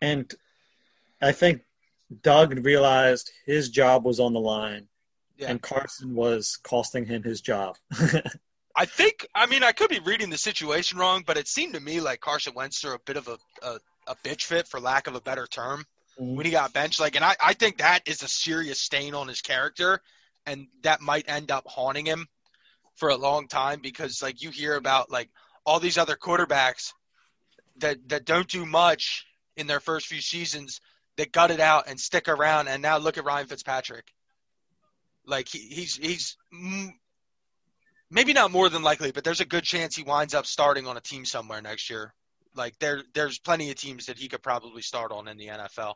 [0.02, 0.33] and
[1.22, 1.62] I think
[2.22, 4.88] Doug realized his job was on the line
[5.37, 5.50] Yeah.
[5.50, 7.76] and Carson was costing him his job
[8.76, 11.81] I think, I mean, I could be reading the situation wrong, but it seemed to
[11.81, 15.09] me like Carson Wentz threw a bit of a, a, a bitch fit, for lack
[15.09, 15.85] of a better term.
[16.20, 16.37] Mm-hmm.
[16.37, 17.00] when he got benched.
[17.00, 20.00] Like, and I, I think that is a serious stain on his character,
[20.46, 22.28] and that might end up haunting him
[22.94, 25.28] for a long time because, like, you hear about like
[25.68, 26.92] all these other quarterbacks
[27.76, 29.26] that that don't do much
[29.57, 30.81] in their first few seasons
[31.18, 34.07] that gut it out and stick around, and now look at Ryan Fitzpatrick.
[35.26, 36.37] Like he, he's he's
[38.11, 40.96] maybe not more than likely, but there's a good chance he winds up starting on
[40.96, 42.14] a team somewhere next year.
[42.54, 45.94] Like there, there's plenty of teams that he could probably start on in the NFL.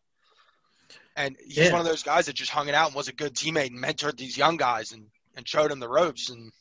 [1.17, 1.73] And he's Yeah.
[1.73, 3.83] one of those guys that just hung it out and was a good teammate and
[3.83, 6.29] mentored these young guys and, and showed them the ropes.
[6.29, 6.53] And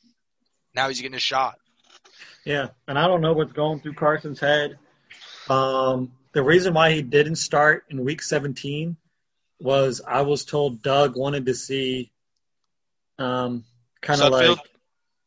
[0.74, 1.56] now he's getting a shot.
[2.46, 4.78] Yeah, and I don't know what's going through Carson's head.
[5.50, 8.96] Um, the reason why he didn't start in Week 17
[9.60, 12.12] was I was told Doug wanted to see,
[13.20, 13.64] um,
[14.02, 14.58] kind of like,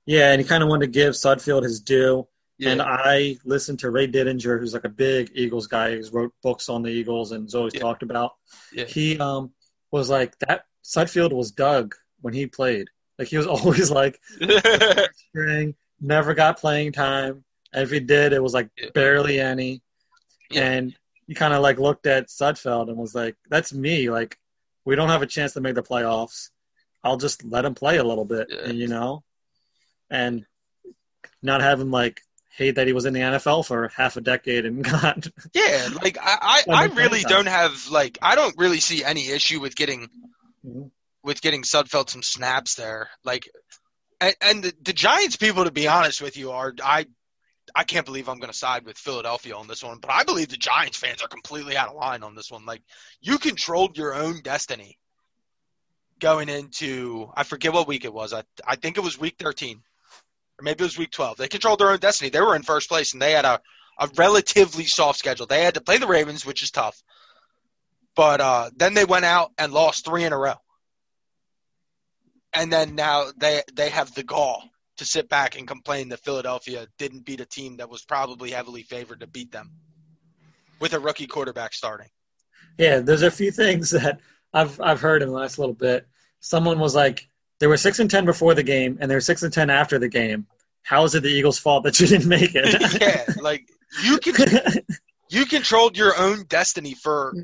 [0.07, 2.27] yeah, and he kind of wanted to give Sudfeld his due.
[2.59, 2.71] Yeah.
[2.71, 6.69] And I listened to Ray Didinger, who's like a big Eagles guy, who's wrote books
[6.69, 7.81] on the Eagles and has always Yeah.
[7.81, 8.33] talked about.
[8.73, 8.85] Yeah.
[8.85, 9.53] He um,
[9.91, 12.89] was like that Sudfeld was Doug when he played.
[13.19, 14.21] Like he was always like
[15.29, 15.75] string,
[16.05, 17.45] never got playing time.
[17.73, 18.91] If he did, it was like Yeah.
[18.95, 19.83] barely any.
[20.51, 20.63] Yeah.
[20.71, 24.11] And you kind of like looked at Sudfeld and was like, "That's me.
[24.11, 24.39] Like
[24.85, 26.51] we don't have a chance to make the playoffs.
[27.03, 28.69] I'll just let him play a little bit, Yeah.
[28.69, 29.25] and you know,
[30.11, 30.45] and
[31.43, 32.21] not have him like
[32.57, 36.17] hate that he was in the NFL for half a decade and got yeah, like
[36.21, 40.09] I, I, I really don't have like I don't really see any issue with getting
[40.65, 40.91] Mhm.
[41.23, 43.09] with getting Sudfeld some snaps there.
[43.25, 43.49] Like,
[44.25, 47.07] and, and the, the Giants people, to be honest with you, are I.
[47.75, 50.49] I can't believe I'm going to side with Philadelphia on this one, but I believe
[50.49, 52.67] the Giants fans are completely out of line on this one.
[52.67, 52.83] Like,
[53.23, 54.99] you controlled your own destiny
[56.21, 58.33] going into I forget what week it was.
[58.33, 61.39] I I think it was week 13, or maybe it was week 12.
[61.39, 62.31] They controlled their own destiny.
[62.31, 63.61] They were in first place, and they had a
[63.99, 65.47] a relatively soft schedule.
[65.47, 67.03] They had to play the Ravens, which is tough,
[68.15, 70.57] but uh, then they went out and lost three in a row
[72.55, 74.63] and then now they they have the gall
[74.97, 78.83] to sit back and complain that Philadelphia didn't beat a team that was probably heavily
[78.83, 79.73] favored to beat them
[80.81, 82.09] with a rookie quarterback starting.
[82.79, 84.21] Yeah, there's a few things that
[84.53, 86.07] I've I've heard in the last little bit.
[86.41, 89.43] Someone was like, they were six and ten before the game, and they were six
[89.43, 90.47] and ten after the game.
[90.83, 93.01] How is it the Eagles' fault that you didn't make it?
[93.01, 93.69] yeah, like
[94.05, 94.61] you can
[95.31, 97.35] you controlled your own destiny for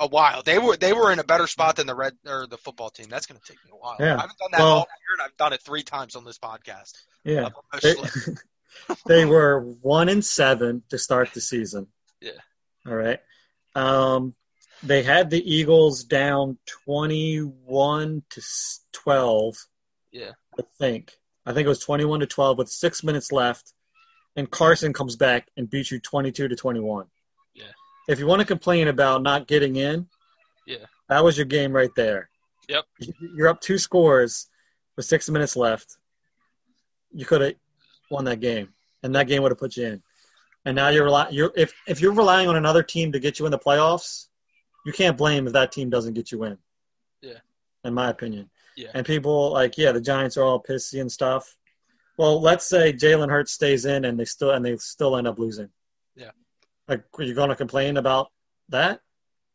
[0.00, 0.42] a while.
[0.42, 3.06] They were they were in a better spot than the red or the football team.
[3.08, 3.96] That's going to take me a while.
[4.00, 4.16] Yeah.
[4.16, 6.38] I haven't done that Well- all year, and I've done it three times on this
[6.38, 6.92] podcast.
[7.22, 7.50] yeah,
[7.82, 7.94] they,
[9.06, 11.86] they were one and seven to start the season.
[12.20, 12.32] Yeah.
[12.86, 13.20] All right.
[13.74, 14.34] Um,
[14.82, 18.42] they had the Eagles down twenty-one to
[18.92, 19.56] twelve.
[20.12, 20.32] Yeah.
[20.58, 21.12] I think.
[21.46, 23.72] I think it was twenty-one to twelve with six minutes left,
[24.36, 27.06] and Carson comes back and beats you twenty-two to twenty-one.
[28.10, 30.08] If you want to complain about not getting in,
[30.66, 30.86] Yeah.
[31.08, 32.28] that was your game right there.
[32.68, 32.84] Yep.
[33.36, 34.48] You're up two scores
[34.96, 35.96] with six minutes left.
[37.12, 37.54] You could have
[38.10, 40.02] won that game, and that game would have put you in.
[40.64, 43.46] And now you're rely- you're if if you're relying on another team to get you
[43.46, 44.28] in the playoffs,
[44.84, 46.58] you can't blame if that team doesn't get you in.
[47.22, 47.38] Yeah.
[47.84, 48.50] In my opinion.
[48.76, 48.90] Yeah.
[48.94, 51.56] And people like, yeah, the Giants are all pissy and stuff.
[52.18, 55.38] Well, let's say Jalen Hurts stays in and they still and they still end up
[55.38, 55.70] losing.
[56.14, 56.30] Yeah.
[56.90, 58.32] Like, are you going to complain about
[58.70, 59.00] that,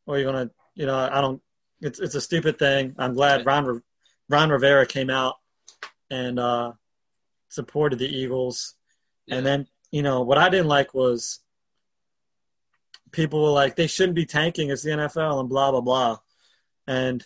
[0.08, 1.41] or are you going to, you know, I don't.
[1.82, 2.95] It's it's a stupid thing.
[2.98, 3.82] I'm glad Ron
[4.30, 5.36] Ron Rivera came out
[6.10, 6.71] and uh,
[7.50, 8.76] supported the Eagles,
[9.28, 9.36] Yeah.
[9.36, 11.41] and then you know what I didn't like was
[13.12, 14.69] people were like they shouldn't be tanking.
[14.69, 16.17] It's the NFL and blah blah blah,
[16.88, 17.26] and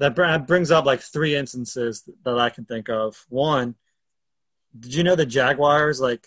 [0.00, 0.16] that
[0.48, 3.24] brings up like three instances that I can think of.
[3.28, 3.76] One,
[4.78, 6.26] did you know the Jaguars like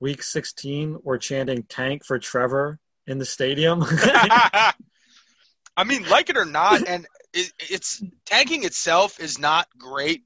[0.00, 3.82] week 16 were chanting "tank for Trevor" in the stadium?
[5.78, 10.24] I mean, like it or not, and it, it's tanking itself is not great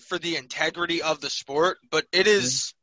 [0.00, 2.52] for the integrity of the sport, but it is.
[2.52, 2.78] Mm-hmm.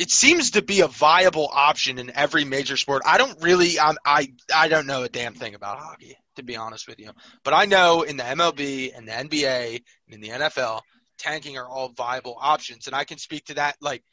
[0.00, 3.02] It seems to be a viable option in every major sport.
[3.04, 6.54] I don't really, I'm, I, I don't know a damn thing about hockey, to be
[6.54, 7.10] honest with you.
[7.42, 10.82] But I know in the MLB and the NBA and in the NFL,
[11.18, 13.76] tanking are all viable options, and I can speak to that.
[13.80, 14.04] Like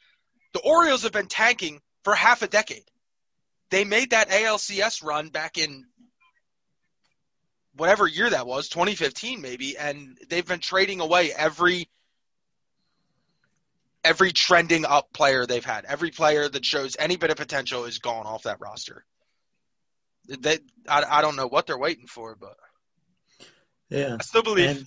[0.56, 2.84] the Orioles have been tanking for half a decade
[3.70, 5.84] they made that ALCS run back in
[7.74, 11.88] whatever year that was, 2015 maybe, and they've been trading away every
[14.04, 15.84] every trending up player they've had.
[15.84, 19.04] Every player that shows any bit of potential is gone off that roster.
[20.28, 22.56] They, I, I don't know what they're waiting for, but
[23.90, 24.70] yeah, I still believe.
[24.70, 24.86] and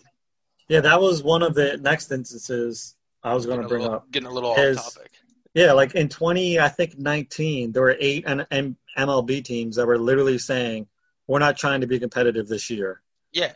[0.70, 4.12] yeah, that was one of the next instances I was going to bring little, up.
[4.12, 5.12] getting a little is- off topic.
[5.54, 9.88] Yeah, like in 20, I think 19, there were eight and and MLB teams that
[9.88, 10.88] were literally saying,
[11.28, 13.54] "We're not trying to be competitive this year." Yeah.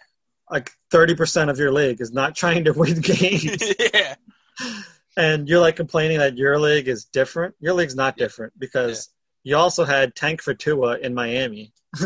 [0.49, 3.73] Like 30% of your league is not trying to win games.
[3.93, 4.15] yeah,
[5.15, 7.55] and you're like complaining that your league is different.
[7.59, 9.09] Your league's not different because
[9.43, 11.73] you also had Tank for Tua in Miami.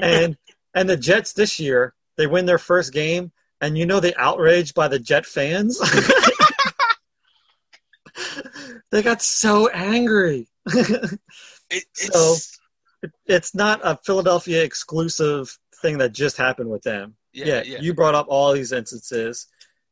[0.00, 0.36] and
[0.72, 4.74] and the Jets this year, they win their first game and you know the outrage
[4.74, 5.80] by the Jet fans?
[8.90, 10.48] They got so angry.
[10.66, 11.18] it,
[11.70, 12.36] it's, So-
[13.26, 17.14] it's not a Philadelphia exclusive thing that just happened with them.
[17.32, 19.46] yeah, yeah, you brought up all these instances.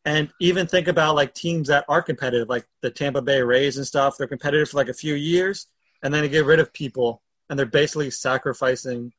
[0.06, 3.86] And even think about like teams that are competitive, like the Tampa Bay Rays and
[3.86, 4.16] stuff.
[4.18, 5.66] They're competitive for like a few years,
[6.02, 9.12] and then they get rid of people, and they're basically sacrificing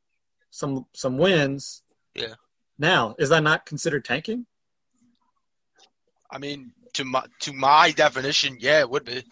[0.51, 1.81] some some wins.
[2.13, 2.35] Yeah.
[2.77, 4.45] Now, is that not considered tanking?
[6.29, 9.23] I mean, to my to my definition, yeah, it would be.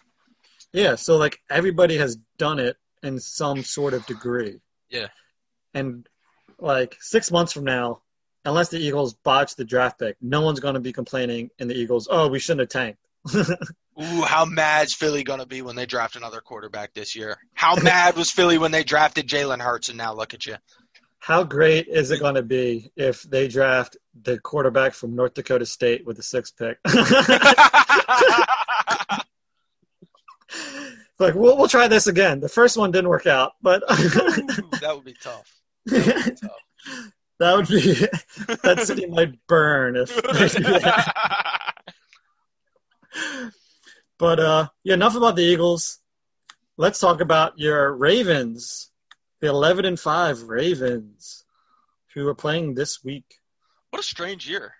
[0.74, 0.96] Yeah.
[0.96, 4.60] So like everybody has done it in some sort of degree.
[4.90, 5.06] Yeah.
[5.72, 6.06] And
[6.58, 8.02] like six months from now,
[8.44, 11.74] unless the Eagles botch the draft pick, no one's going to be complaining in the
[11.74, 12.08] Eagles.
[12.10, 12.98] Oh, we shouldn't have tanked.
[14.02, 17.38] Ooh, how mad's Philly gonna be when they draft another quarterback this year?
[17.54, 20.56] How mad was Philly when they drafted Jalen Hurts, and now look at you.
[21.20, 25.64] How great is it going to be if they draft the quarterback from North Dakota
[25.64, 26.76] State with the sixth pick?
[31.18, 32.40] like we'll we'll try this again.
[32.40, 35.52] The first one didn't work out, but that would be tough.
[35.86, 37.12] That would be tough.
[37.38, 40.14] that would be that city might burn if.
[44.18, 46.00] but uh, yeah, enough about the Eagles.
[46.76, 48.90] Let's talk about your Ravens,
[49.40, 51.44] the eleven and five Ravens,
[52.14, 53.40] who are playing this week.
[53.90, 54.74] What a strange year.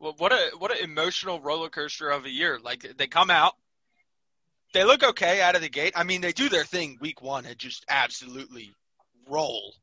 [0.00, 2.58] Well, what a what an emotional roller coaster of a year.
[2.62, 3.54] Like they come out,
[4.78, 5.94] they look okay out of the gate.
[5.96, 8.70] I mean, they do their thing week one and just absolutely
[9.28, 9.74] roll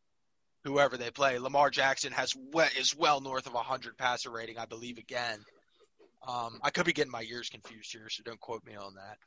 [0.63, 1.37] whoever they play.
[1.37, 2.33] Lamar Jackson has
[2.79, 4.97] is well north of a hundred passer rating, I believe.
[4.97, 5.39] Again,
[6.25, 9.17] um, I could be getting my years confused here, so don't quote me on that.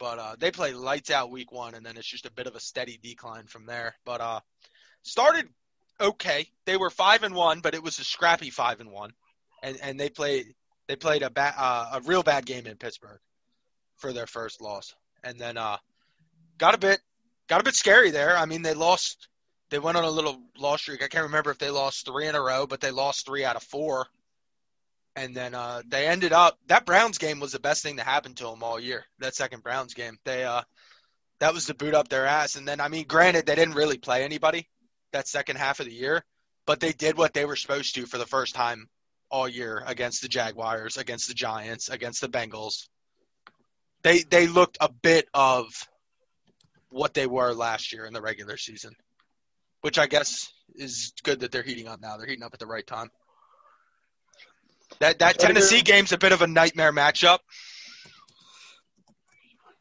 [0.00, 2.56] But uh, they play lights out week one, and then it's just a bit of
[2.56, 3.94] a steady decline from there.
[4.04, 4.40] But uh,
[5.02, 5.46] started
[6.00, 6.48] okay.
[6.64, 9.12] They were five and one, but it was a scrappy five and one,
[9.62, 10.46] and and they played
[10.88, 13.20] they played a ba- uh, a real bad game in Pittsburgh
[13.98, 15.76] for their first loss, and then uh,
[16.58, 17.00] got a bit
[17.48, 18.36] got a bit scary there.
[18.36, 19.28] I mean, they lost.
[19.70, 21.02] They went on a little loss streak.
[21.02, 23.56] I can't remember if they lost three in a row, but they lost three out
[23.56, 24.06] of four
[25.16, 28.34] and then uh, they ended up that Browns game was the best thing to happen
[28.34, 29.04] to them all year.
[29.18, 30.62] That second Browns game, they uh,
[31.40, 32.56] that was to boot up their ass.
[32.56, 34.68] And then I mean, granted, they didn't really play anybody
[35.12, 36.24] that second half of the year,
[36.66, 38.88] but they did what they were supposed to for the first time
[39.30, 42.88] all year against the Jaguars, against the Giants, against the Bengals.
[44.02, 45.66] They they looked a bit of
[46.90, 48.94] what they were last year in the regular season,
[49.80, 52.16] which I guess is good that they're heating up now.
[52.16, 53.10] They're heating up at the right time.
[54.98, 57.38] That that Tennessee game's a bit of a nightmare matchup.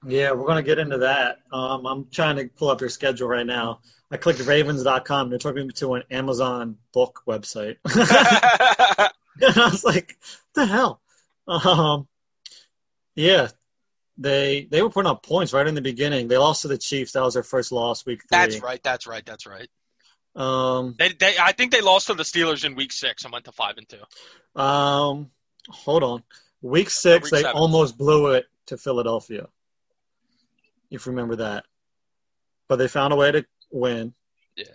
[0.08, 1.40] Yeah, we're going to get into that.
[1.52, 3.82] Um, I'm trying to pull up their schedule right now.
[4.10, 5.30] I clicked ravens.com.
[5.30, 7.78] They're talking to an Amazon book website.
[7.86, 10.18] and I was like,
[10.56, 11.02] the hell?
[11.48, 12.08] Um,
[13.16, 13.50] yeah,
[14.22, 16.28] they they were putting up points right in the beginning.
[16.28, 17.14] They lost to the Chiefs.
[17.14, 18.28] That was their first loss week three.
[18.32, 18.82] That's right.
[18.84, 19.26] That's right.
[19.26, 19.70] That's right.
[20.36, 23.46] Um, they, they, I think they lost to the Steelers in week six and went
[23.46, 24.62] to five and two.
[24.62, 25.32] Um,
[25.68, 26.24] hold on.
[26.62, 27.58] Week six, week they seven.
[27.58, 29.48] almost blew it to Philadelphia.
[30.90, 31.66] If you remember that,
[32.68, 34.14] but they found a way to win.
[34.56, 34.66] Yeah.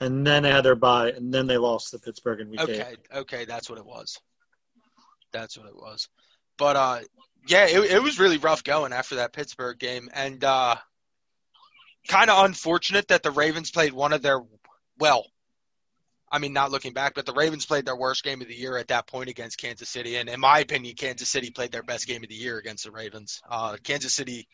[0.00, 2.72] And then they had their bye, and then they lost to Pittsburgh in week okay,
[2.72, 2.80] eight.
[2.80, 4.18] Okay, okay, that's what it was.
[5.32, 6.08] That's what it was.
[6.58, 6.98] But uh,
[7.46, 10.76] yeah, it, it was really rough going after that Pittsburgh game, and uh,
[12.08, 14.40] kind of unfortunate that the Ravens played one of their
[14.98, 15.26] well,
[16.30, 18.78] I mean, not looking back, but the Ravens played their worst game of the year
[18.78, 20.16] at that point against Kansas City.
[20.16, 22.90] And in my opinion, Kansas City played their best game of the year against the
[22.90, 23.42] Ravens.
[23.50, 24.48] Uh, Kansas City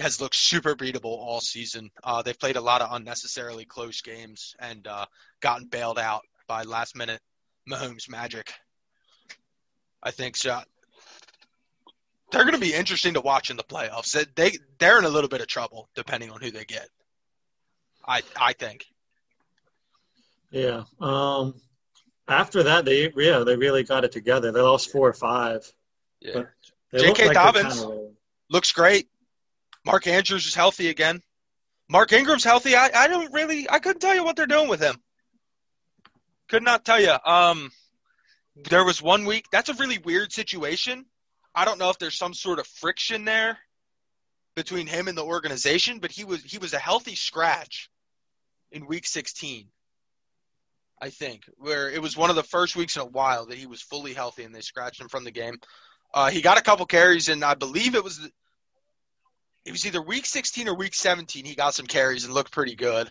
[0.00, 1.90] has looked super beatable all season.
[2.02, 5.06] Uh, they've played a lot of unnecessarily close games and uh,
[5.40, 7.20] gotten bailed out by last minute
[7.70, 8.52] Mahomes magic.
[10.02, 10.60] I think so.
[12.32, 14.16] They're going to be interesting to watch in the playoffs.
[14.34, 16.88] They they're in a little bit of trouble depending on who they get.
[18.06, 18.86] I I think.
[20.50, 20.84] Yeah.
[21.00, 21.54] Um,
[22.26, 24.50] after that, they yeah they really got it together.
[24.50, 25.70] They lost four or five.
[26.20, 26.44] Yeah.
[26.94, 27.28] J.K.
[27.28, 28.00] Like Dobbins kind of
[28.50, 29.08] looks great.
[29.84, 31.20] Mark Andrews is healthy again.
[31.88, 32.74] Mark Ingram's healthy.
[32.76, 34.96] I, I don't really I couldn't tell you what they're doing with him.
[36.48, 37.14] Could not tell you.
[37.24, 37.70] Um,
[38.70, 39.46] there was one week.
[39.50, 41.06] That's a really weird situation.
[41.54, 43.58] I don't know if there's some sort of friction there
[44.54, 47.90] between him and the organization, but he was he was a healthy scratch
[48.70, 49.68] in week 16.
[51.00, 53.66] I think, where it was one of the first weeks in a while that he
[53.66, 55.56] was fully healthy and they scratched him from the game.
[56.14, 58.30] Uh, he got a couple carries, and I believe it was the,
[59.64, 61.44] it was either week 16 or week 17.
[61.44, 63.10] He got some carries and looked pretty good.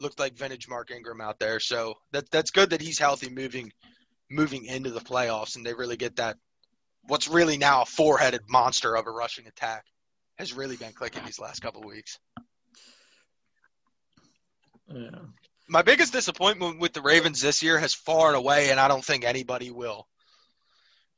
[0.00, 1.60] Looked like vintage Mark Ingram out there.
[1.60, 3.72] So that that's good that he's healthy moving
[4.30, 6.36] moving into the playoffs, and they really get that.
[7.06, 9.84] What's really now a four-headed monster of a rushing attack
[10.38, 12.18] has really been clicking these last couple of weeks.
[14.92, 15.10] Yeah
[15.68, 19.04] my biggest disappointment with the Ravens this year has far and away, and I don't
[19.04, 20.06] think anybody will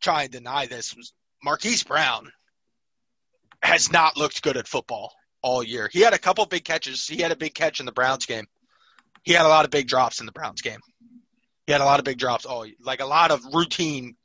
[0.01, 1.12] try and deny this, was
[1.43, 2.30] Marquise Brown
[3.62, 5.12] has not looked good at football
[5.43, 5.89] all year.
[5.93, 7.07] He had a couple big catches.
[7.07, 8.47] He had a big catch in the Browns game.
[9.22, 10.80] He had a lot of big drops in the Browns game.
[11.66, 12.47] He had a lot of big drops.
[12.49, 14.16] Oh, like a lot of routine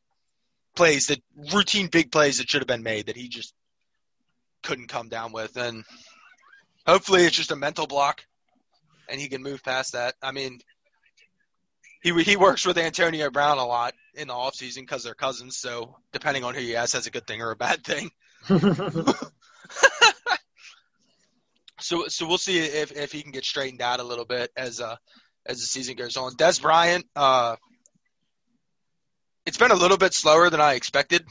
[0.76, 1.22] plays that
[1.54, 3.54] routine big plays that should have been made that he just
[4.64, 5.56] couldn't come down with.
[5.58, 5.84] And
[6.86, 8.24] hopefully it's just a mental block
[9.08, 10.16] and he can move past that.
[10.22, 10.60] I mean,
[12.02, 15.58] he he works with Antonio Brown a lot in the offseason because they're cousins.
[15.58, 18.12] So depending on who you ask, that's a good thing or a bad thing.
[21.80, 24.82] so so we'll see if if he can get straightened out a little bit as
[24.82, 24.98] uh
[25.46, 26.34] as the season goes on.
[26.36, 27.56] Dez Bryant, uh,
[29.46, 31.26] it's been a little bit slower than I expected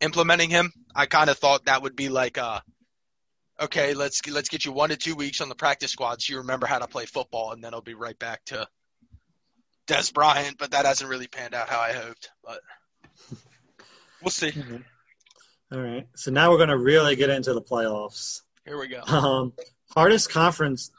[0.00, 0.72] implementing him.
[0.94, 2.60] I kind of thought that would be like uh
[3.60, 6.38] okay, let's let's get you one to two weeks on the practice squad so you
[6.38, 8.68] remember how to play football, and then it'll be right back to
[9.86, 10.58] Dez Bryant.
[10.58, 12.30] But that hasn't really panned out how I hoped.
[12.44, 12.60] But
[14.22, 14.52] we'll see.
[15.72, 16.06] All right.
[16.14, 18.42] So now we're going to really get into the playoffs.
[18.64, 19.02] Here we go.
[19.02, 19.52] Um,
[19.94, 20.90] hardest conference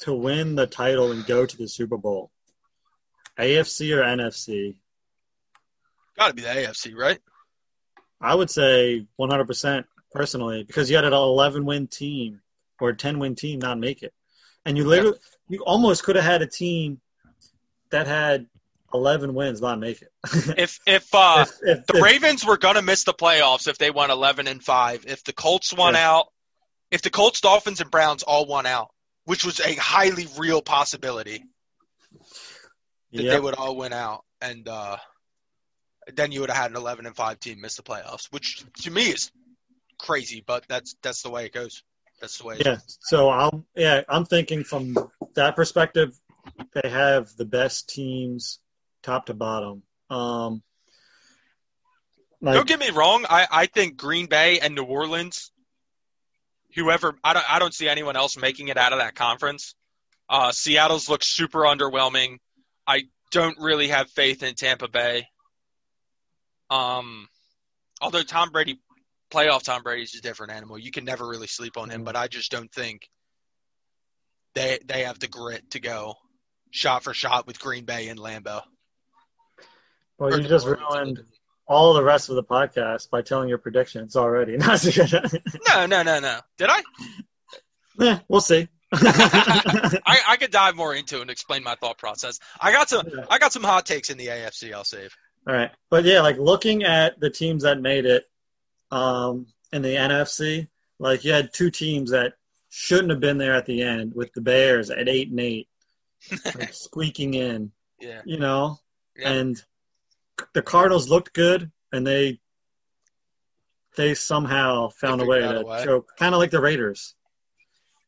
[0.00, 2.30] to win the title and go to the Super Bowl.
[3.38, 4.76] AFC or NFC?
[6.18, 7.18] Got to be the AFC, right?
[8.20, 12.40] I would say 100% personally because you had an 11 win team
[12.80, 14.12] or a 10 win team not make it.
[14.64, 17.00] And you literally, you almost could have had a team
[17.90, 18.46] that had
[18.92, 20.10] 11 wins not make it.
[20.58, 23.90] If if uh, If- if- the if- Ravens were gonna miss the playoffs if they
[23.90, 26.10] won eleven and five, if the Colts won Yeah.
[26.10, 26.26] out,
[26.90, 28.88] if the Colts, Dolphins, and Browns all won out,
[29.24, 31.44] which was a highly real possibility
[33.12, 33.32] that Yep.
[33.34, 34.96] they would all win out, and uh,
[36.14, 38.90] then you would have had an eleven and five team miss the playoffs, which to
[38.90, 39.30] me is
[39.98, 41.82] crazy, but that's that's the way it goes.
[42.20, 42.56] That's the way.
[42.58, 42.78] It Yeah.
[43.00, 44.96] So I'm yeah, I'm thinking from
[45.34, 46.18] that perspective,
[46.74, 48.60] they have the best teams
[49.02, 49.82] top to bottom.
[50.10, 50.62] Um
[52.40, 53.26] like, Don't get me wrong.
[53.28, 55.50] I, I think Green Bay and New Orleans,
[56.74, 59.74] whoever I don't I don't see anyone else making it out of that conference.
[60.28, 62.36] Uh, Seattle's looks super underwhelming.
[62.86, 65.26] I don't really have faith in Tampa Bay.
[66.70, 67.28] Um,
[68.00, 68.80] although Tom Brady,
[69.30, 70.78] playoff Tom Brady is a different animal.
[70.78, 73.08] You can never really sleep on him, but I just don't think
[74.54, 76.14] they they have the grit to go
[76.70, 78.62] shot for shot with Green Bay and Lambeau.
[80.18, 81.20] well, Or you just ruined
[81.66, 84.56] all the rest of the podcast by telling your predictions already.
[85.68, 86.40] No, no, no, no.
[86.56, 86.82] Did I?
[88.00, 88.68] Eh, we'll see.
[88.92, 92.38] I, I could dive more into it and explain my thought process.
[92.60, 93.24] I got some Yeah.
[93.28, 94.72] I got some hot takes in the AFC.
[94.72, 95.16] I'll save.
[95.48, 95.70] All right.
[95.90, 98.28] But yeah, like looking at the teams that made it
[98.90, 100.68] um, in the NFC,
[100.98, 102.34] like you had two teams that
[102.68, 105.68] shouldn't have been there at the end with the Bears at eight and eight,
[106.44, 108.78] like squeaking in, Yeah, you know,
[109.16, 109.30] Yeah.
[109.32, 109.64] and
[110.52, 112.40] the Cardinals looked good and they
[113.96, 117.14] they somehow found a way to choke, kind of like the Raiders.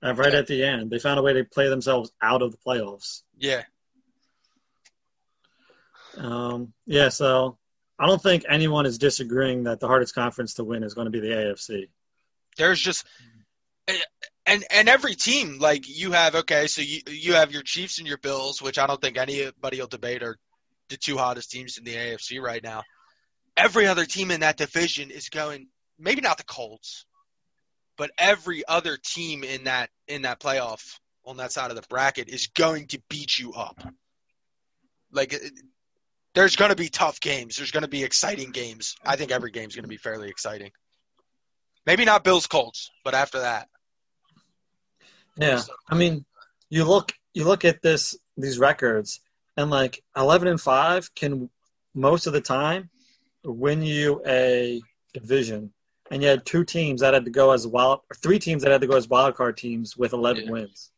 [0.03, 0.39] Uh, right Yeah.
[0.39, 3.23] at the end, they found a way to play themselves out of the playoffs.
[3.39, 3.63] yeah.
[6.17, 7.59] Um, yeah, so
[7.99, 11.11] I don't think anyone is disagreeing that the hardest conference to win is going to
[11.11, 11.89] be the AFC.
[12.57, 13.07] There's just
[14.47, 18.07] and and every team like you have okay, so you you have your Chiefs and
[18.07, 20.37] your Bills, which I don't think anybody will debate are
[20.89, 22.83] the two hottest teams in the AFC right now.
[23.57, 27.05] Every other team in that division is going maybe not the Colts,
[27.97, 32.29] but every other team in that in that playoff on that side of the bracket
[32.29, 33.83] is going to beat you up.
[35.13, 35.35] Like
[36.35, 37.57] there's going to be tough games.
[37.57, 38.95] There's going to be exciting games.
[39.05, 40.71] I think every game's going to be fairly exciting.
[41.87, 43.69] Maybe not Bills Colts, but after that,
[45.37, 46.25] Yeah, I mean,
[46.69, 49.21] you look you look at this these records,
[49.57, 51.49] and like eleven and five can
[51.95, 52.91] most of the time
[53.45, 54.83] win you a
[55.15, 55.73] division,
[56.11, 58.71] and you had two teams that had to go as wild, or three teams that
[58.71, 60.51] had to go as wild card teams with eleven Yeah.
[60.51, 60.93] wins.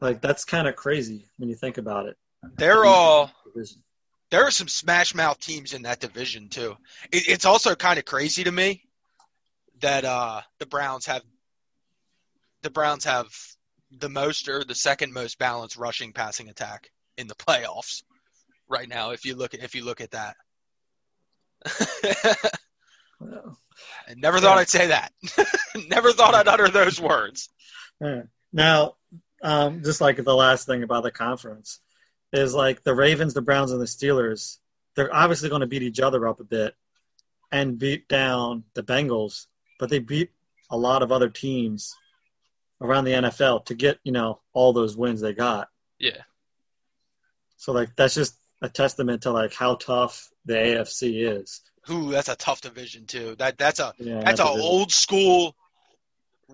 [0.00, 2.16] Like that's kind of crazy when you think about it.
[2.56, 3.82] they're all Division.
[4.30, 6.76] There are some smash mouth teams in that division too.
[7.12, 8.82] It, it's also kind of crazy to me
[9.80, 11.22] that uh, the Browns have
[12.62, 13.26] the Browns have
[13.90, 18.02] the most or the second most balanced rushing passing attack in the playoffs
[18.68, 19.10] right now.
[19.10, 20.36] If you look at if you look at that,
[23.20, 23.58] Well,
[24.08, 24.60] I never thought Yeah.
[24.60, 25.12] I'd say that.
[25.88, 27.48] never thought I'd utter those words.
[28.52, 28.96] Now,
[29.42, 31.80] um, just like the last thing about the conference
[32.32, 34.58] is like the Ravens, the Browns, and the Steelers.
[34.94, 36.74] They're obviously going to beat each other up a bit
[37.52, 39.46] and beat down the Bengals,
[39.78, 40.30] but they beat
[40.70, 41.94] a lot of other teams
[42.80, 45.68] around the NFL to get you know all those wins they got.
[45.98, 46.22] Yeah.
[47.56, 51.62] So like that's just a testament to like how tough the AFC is.
[51.90, 53.36] Ooh, that's a tough division too.
[53.38, 55.54] That that's a Yeah, that's a a- old school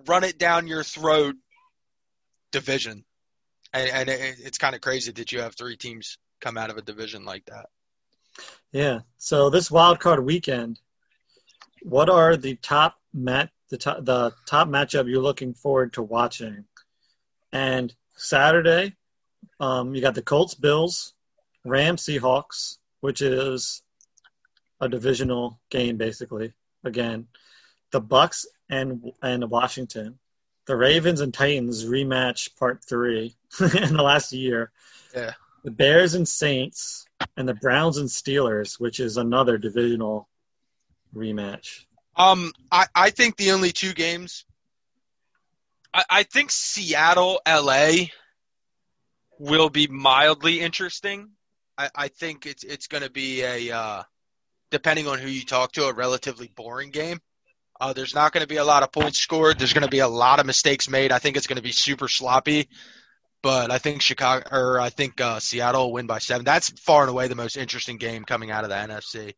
[0.07, 1.35] run it down your throat
[2.51, 3.03] division
[3.73, 6.77] and, and it, it's kind of crazy that you have three teams come out of
[6.77, 7.67] a division like that
[8.71, 9.01] Yeah.
[9.17, 10.79] So this wild card weekend,
[11.83, 16.65] what are the top mat the top the top matchup you're looking forward to watching?
[17.51, 18.95] And Saturday,
[19.59, 21.13] um, you got the Colts, Bills,
[21.65, 23.81] Rams, Seahawks, which is
[24.81, 26.53] a divisional game basically.
[26.83, 27.27] Again,
[27.91, 30.19] the Bucs and and Washington,
[30.65, 34.71] the Ravens and Titans rematch part three in the last year.
[35.15, 35.33] Yeah.
[35.63, 37.05] The Bears and Saints,
[37.37, 40.27] and the Browns and Steelers, which is another divisional
[41.15, 41.85] rematch.
[42.15, 44.45] Um, I, I think the only two games.
[45.93, 48.07] I, I think Seattle, LA
[49.39, 51.31] will be mildly interesting.
[51.77, 54.03] I, I think it's it's going to be a uh,
[54.69, 57.19] depending on who you talk to, a relatively boring game.
[57.83, 59.59] Uh, there's not going to be a lot of points scored.
[59.59, 61.11] There's going to be a lot of mistakes made.
[61.11, 62.69] I think it's going to be super sloppy.
[63.41, 66.45] But I think Chicago or I think uh, Seattle will win by seven.
[66.45, 69.33] That's far and away the most interesting game coming out of the NFC.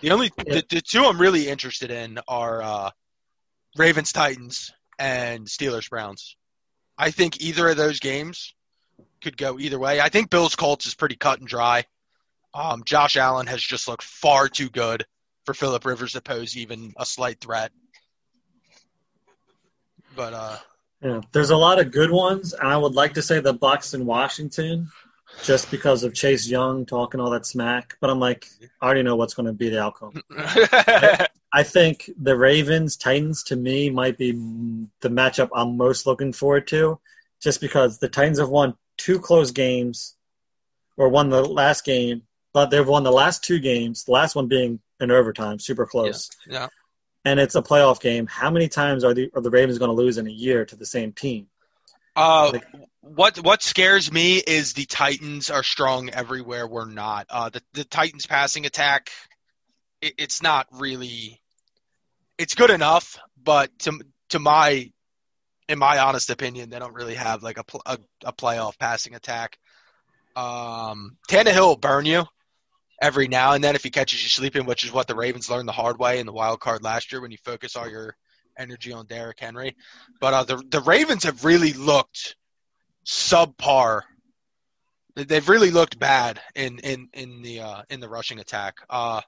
[0.00, 2.90] The only the, the two I'm really interested in are uh,
[3.76, 6.38] Ravens Titans and Steelers Browns.
[6.96, 8.54] I think either of those games
[9.22, 10.00] could go either way.
[10.00, 11.84] I think Bills Colts is pretty cut and dry.
[12.54, 15.04] Um, Josh Allen has just looked far too good
[15.44, 17.72] for Philip Rivers to pose even a slight threat.
[20.16, 20.56] But uh,
[21.02, 23.94] Yeah, there's a lot of good ones, and I would like to say the Bucs
[23.94, 24.88] in Washington,
[25.42, 27.96] just because of Chase Young talking all that smack.
[28.00, 28.46] But I'm like,
[28.80, 30.22] I already know what's going to be the outcome.
[31.52, 36.66] I think the Ravens Titans to me might be the matchup I'm most looking forward
[36.68, 36.98] to,
[37.40, 40.16] just because the Titans have won two close games,
[40.96, 42.22] or won the last game,
[42.52, 44.04] but they've won the last two games.
[44.04, 46.28] The last one being in overtime, super close.
[46.48, 46.68] yeah.
[47.26, 48.26] And it's a playoff game.
[48.26, 50.76] How many times are the are the Ravens going to lose in a year to
[50.76, 51.46] the same team?
[52.14, 52.66] Uh, Like-
[53.00, 57.26] what what scares me is the Titans are strong everywhere we're not.
[57.30, 59.10] Uh, the the Titans passing attack,
[60.02, 61.40] it, it's not really,
[62.38, 64.90] it's good enough, but to to my,
[65.68, 69.58] in my honest opinion, they don't really have like a a, a playoff passing attack.
[70.36, 72.24] Um, Tannehill will burn you
[73.00, 75.68] every now and then if he catches you sleeping, which is what the Ravens learned
[75.68, 78.16] the hard way in the wild card last year when you focus all your
[78.58, 79.76] energy on Derrick Henry.
[80.20, 82.36] But uh, the the Ravens have really looked
[83.06, 84.02] subpar.
[85.16, 88.76] They've really looked bad in in in the uh, in the rushing attack.
[88.88, 89.20] Uh,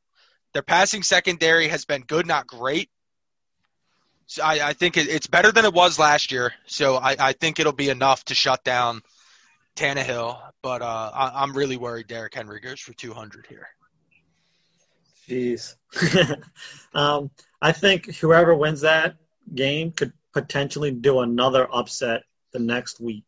[0.53, 2.91] their passing secondary has been good, not great.
[4.27, 6.53] So I, I think it, it's better than it was last year.
[6.67, 9.03] So I, I think it'll be enough to shut down
[9.77, 10.41] Tannehill.
[10.63, 13.69] But uh, I, I'm really worried Derrick Henry goes for 200 here.
[15.29, 15.75] Jeez.
[16.95, 19.17] um, I think whoever wins that
[19.55, 22.23] game could potentially do another upset
[22.53, 23.25] the next week.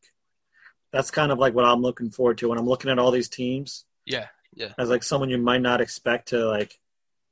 [0.93, 3.29] That's kind of like what I'm looking forward to when I'm looking at all these
[3.29, 4.73] teams Yeah, yeah.
[4.79, 6.79] as like someone you might not expect to like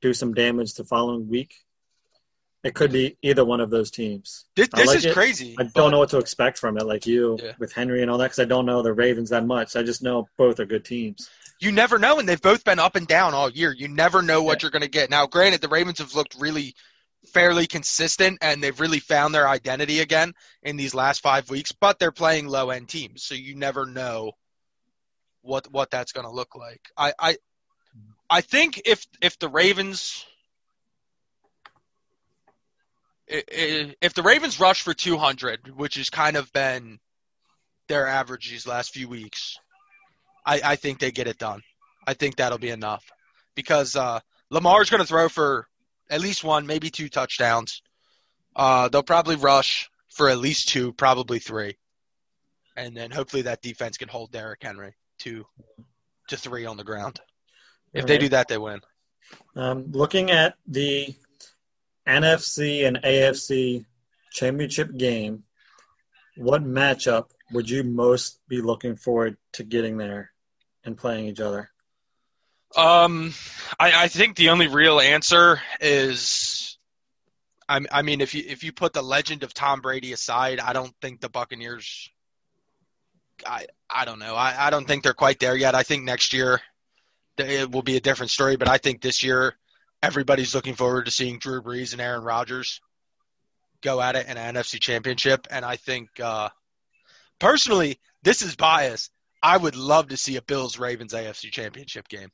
[0.02, 1.54] do some damage the following week.
[2.64, 4.46] It could be either one of those teams.
[4.56, 5.12] This, this like is it.
[5.14, 5.54] crazy.
[5.58, 7.52] I don't know what to expect from it, like you Yeah.
[7.58, 9.76] with Henry and all that, because I don't know the Ravens that much.
[9.76, 11.30] I just know both are good teams.
[11.60, 13.72] you never know, and they've both been up and down all year.
[13.72, 15.08] You never know what you're going to get.
[15.10, 16.74] Now, granted, the Ravens have looked really
[17.32, 20.32] fairly consistent, and they've really found their identity again
[20.62, 21.72] in these last five weeks.
[21.72, 24.32] But they're playing low end teams, so you never know
[25.42, 26.80] what what that's going to look like.
[26.96, 27.36] I, I
[28.28, 30.26] I think if if the Ravens
[33.28, 36.98] if the Ravens rush for 200, which has kind of been
[37.88, 39.58] their average these last few weeks,
[40.44, 41.62] I, I think they get it done.
[42.06, 43.04] I think that'll be enough
[43.54, 44.20] because uh,
[44.50, 45.66] Lamar's going to throw for
[46.08, 47.82] at least one, maybe two touchdowns.
[48.54, 51.76] Uh, they'll probably rush for at least two, probably three,
[52.76, 55.44] and then hopefully that defense can hold Derrick Henry to
[56.28, 57.20] to three on the ground.
[57.92, 58.80] If they do that, they win.
[59.54, 61.14] Um, looking at the
[62.06, 63.84] NFC and AFC
[64.32, 65.44] championship game,
[66.36, 70.30] what matchup would you most be looking forward to getting there
[70.84, 71.70] and playing each other?
[72.76, 73.32] Um,
[73.78, 76.66] I, I think the only real answer is
[77.68, 80.72] I, I mean, if you if you put the legend of Tom Brady aside, I
[80.72, 82.10] don't think the Buccaneers.
[83.46, 84.34] I I don't know.
[84.34, 85.74] I, I don't think they're quite there yet.
[85.74, 86.60] I think next year
[87.38, 88.56] it will be a different story.
[88.56, 89.56] But I think this year
[90.02, 92.80] everybody's looking forward to seeing Drew Brees and Aaron Rodgers
[93.82, 95.46] go at it in an NFC Championship.
[95.50, 96.48] And I think uh,
[97.38, 99.10] personally, this is bias.
[99.42, 102.30] I would love to see a Bills Ravens AFC Championship game.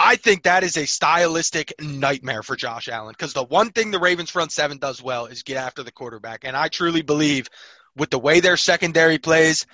[0.00, 3.98] I think that is a stylistic nightmare for Josh Allen because the one thing the
[3.98, 6.44] Ravens front seven does well is get after the quarterback.
[6.44, 7.48] And I truly believe
[7.96, 9.66] with the way their secondary plays,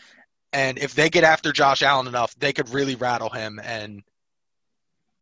[0.50, 4.02] and if they get after Josh Allen enough, they could really rattle him and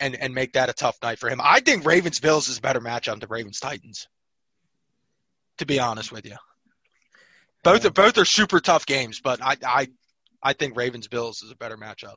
[0.02, 1.40] and and make that a tough night for him.
[1.42, 4.08] I think Ravens Bills is a better matchup than the Ravens Titans.
[5.58, 6.36] To be honest with you.
[7.62, 9.88] Both are both are super tough games, but I I
[10.42, 12.14] I think Ravens Bills is a better matchup.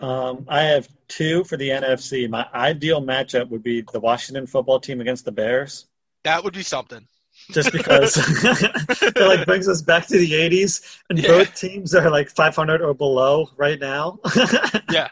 [0.00, 2.28] Um, I have two for the NFC.
[2.28, 5.86] My ideal matchup would be the Washington football team against the Bears,
[6.24, 7.06] That would be something.
[7.52, 8.16] just because
[9.02, 11.28] it like brings us back to the '80s, and Yeah.
[11.28, 14.18] both teams are like 500 or below right now.
[14.90, 15.08] Yeah.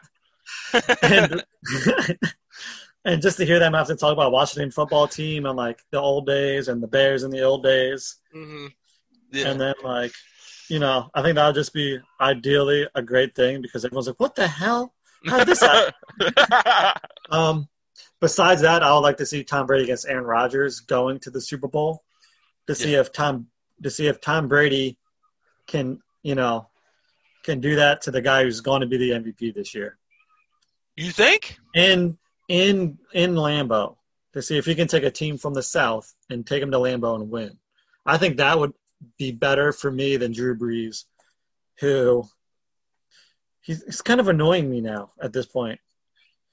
[1.03, 1.45] And
[3.05, 6.01] and just to hear them have to talk about Washington football team and like the
[6.01, 8.67] old days and the Bears in the old days, hmm
[9.33, 9.49] Yeah.
[9.51, 10.13] and then like
[10.69, 14.35] you know I think that'll just be ideally a great thing because everyone's like, what
[14.35, 14.95] the hell?
[15.27, 15.93] How did this happen?
[17.31, 17.69] Um,
[18.21, 21.43] besides that, I would like to see Tom Brady against Aaron Rodgers going to the
[21.43, 22.03] Super Bowl
[22.67, 23.49] to see if Tom
[23.83, 24.97] to see if Tom Brady
[25.67, 26.69] can you know
[27.43, 29.98] can do that to the guy who's going to be the MVP this year
[31.05, 31.59] you think?
[31.75, 32.19] in
[32.49, 33.97] in in Lambeau
[34.33, 36.79] to see if he can take a team from the South and take them to
[36.79, 37.59] Lambeau and win.
[38.05, 38.73] I think that would
[39.19, 41.05] be better for me than Drew Brees,
[41.81, 42.27] who
[43.61, 45.81] he's, he's kind of annoying me now at this point.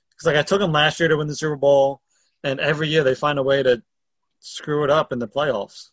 [0.09, 2.01] Because like I took him last year to win the Super Bowl,
[2.43, 3.81] and every year they find a way to
[4.39, 5.89] screw it up in the playoffs.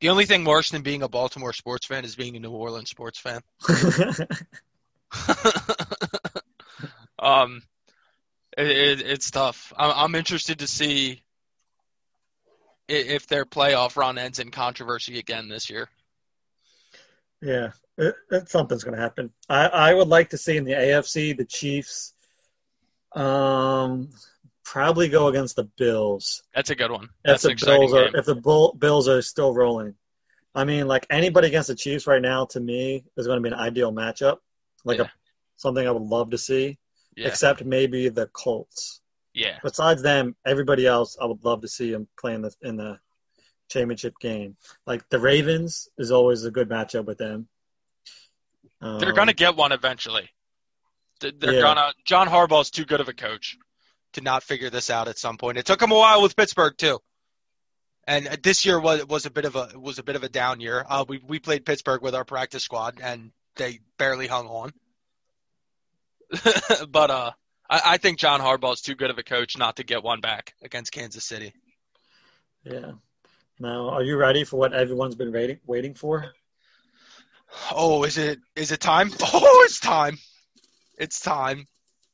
[0.00, 2.90] The only thing worse than being a Baltimore sports fan is being a New Orleans
[2.90, 3.40] sports fan.
[7.18, 7.62] um,
[8.56, 9.72] it, it, it's tough.
[9.76, 11.22] I'm, I'm interested to see
[12.88, 15.88] if their playoff run ends in controversy again this year.
[17.42, 19.30] yeah, it, it, something's going to happen.
[19.48, 22.14] I, I would like to see in the AFC the Chiefs
[23.14, 24.10] um,
[24.64, 26.42] probably go against the Bills.
[26.54, 27.04] That's a good one.
[27.04, 28.14] if That's the an Bills are game.
[28.14, 29.94] if the Bull, Bills are still rolling.
[30.54, 33.52] I mean, like anybody against the Chiefs right now, to me, is going to be
[33.52, 34.38] an ideal matchup.
[34.84, 35.04] Like Yeah.
[35.04, 35.10] a,
[35.56, 36.78] something I would love to see,
[37.16, 39.00] Yeah, except maybe the Colts.
[39.32, 39.58] yeah.
[39.62, 42.98] Besides them, everybody else, I would love to see them playing the in the
[43.70, 44.56] championship game.
[44.86, 47.48] Like the Ravens is always a good matchup with them.
[48.80, 50.28] Um, They're gonna get one eventually.
[51.20, 51.60] They're Yeah.
[51.62, 51.94] gonna.
[52.04, 53.56] John Harbaugh's too good of a coach
[54.12, 55.56] to not figure this out at some point.
[55.58, 57.00] It took him a while with Pittsburgh too,
[58.06, 60.60] and this year was was a bit of a was a bit of a down
[60.60, 60.84] year.
[60.86, 64.72] Uh, we we played Pittsburgh with our practice squad, and they barely hung on.
[66.88, 67.30] but uh,
[67.68, 70.20] I, I think John Harbaugh is too good of a coach not to get one
[70.20, 71.52] back against Kansas City.
[72.64, 72.92] Yeah.
[73.58, 76.32] Now, are you ready for what everyone's been waiting waiting for?
[77.72, 79.10] Oh, is it is it time?
[79.22, 80.18] Oh, it's time.
[80.98, 81.66] It's time.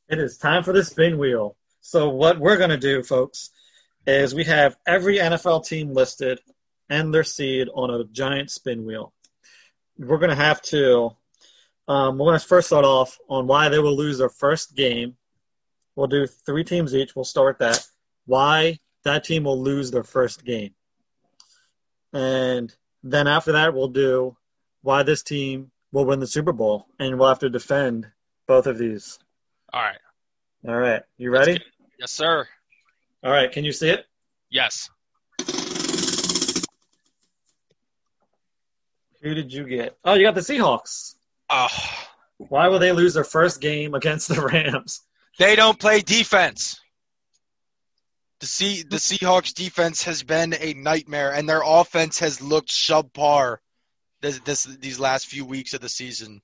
[0.08, 1.56] It is time for the spin wheel.
[1.80, 3.50] So what we're going to do, folks,
[4.06, 6.40] is we have every NFL team listed
[6.88, 9.12] and their seed on a giant spin wheel.
[9.98, 11.16] We're going to have to.
[11.88, 15.16] Um, we're going to first start off on why they will lose their first game.
[15.96, 17.14] We'll do three teams each.
[17.14, 17.84] We'll start that.
[18.26, 20.74] Why that team will lose their first game,
[22.12, 24.36] and then after that, we'll do
[24.82, 28.06] why this team will win the Super Bowl, and we'll have to defend
[28.46, 29.18] both of these.
[29.72, 29.98] All right.
[30.66, 31.60] All right, you ready?
[31.98, 32.46] Yes, sir.
[33.24, 34.06] All right, can you see it?
[34.48, 34.88] Yes.
[39.22, 39.96] Who did you get?
[40.04, 41.16] Oh, you got the Seahawks.
[41.54, 41.68] Oh,
[42.38, 45.02] Why will they lose their first game against the Rams?
[45.38, 46.80] they don't play defense.
[48.40, 53.58] The C the Seahawks defense has been a nightmare, and their offense has looked subpar
[54.20, 56.40] this, this these last few weeks of the season.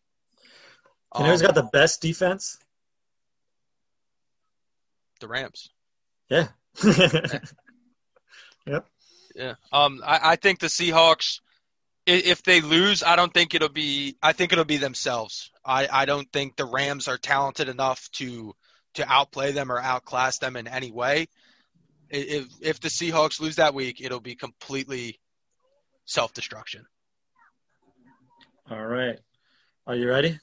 [1.17, 2.59] You know who's Um, got the best defense?
[5.21, 5.71] the Rams.
[6.31, 6.49] Yeah.
[8.67, 8.87] Yep.
[9.35, 9.55] Yeah.
[9.73, 11.47] Um, I, I think the Seahawks, i-
[12.09, 14.17] if they lose, I don't think it'll be.
[14.23, 15.51] I think it'll be themselves.
[15.65, 18.55] I, I don't think the Rams are talented enough to
[18.95, 21.29] to outplay them or outclass them in any way.
[22.09, 25.21] If if the Seahawks lose that week, it'll be completely
[26.07, 26.87] self destruction.
[28.71, 29.19] All right.
[29.87, 30.39] Are you ready?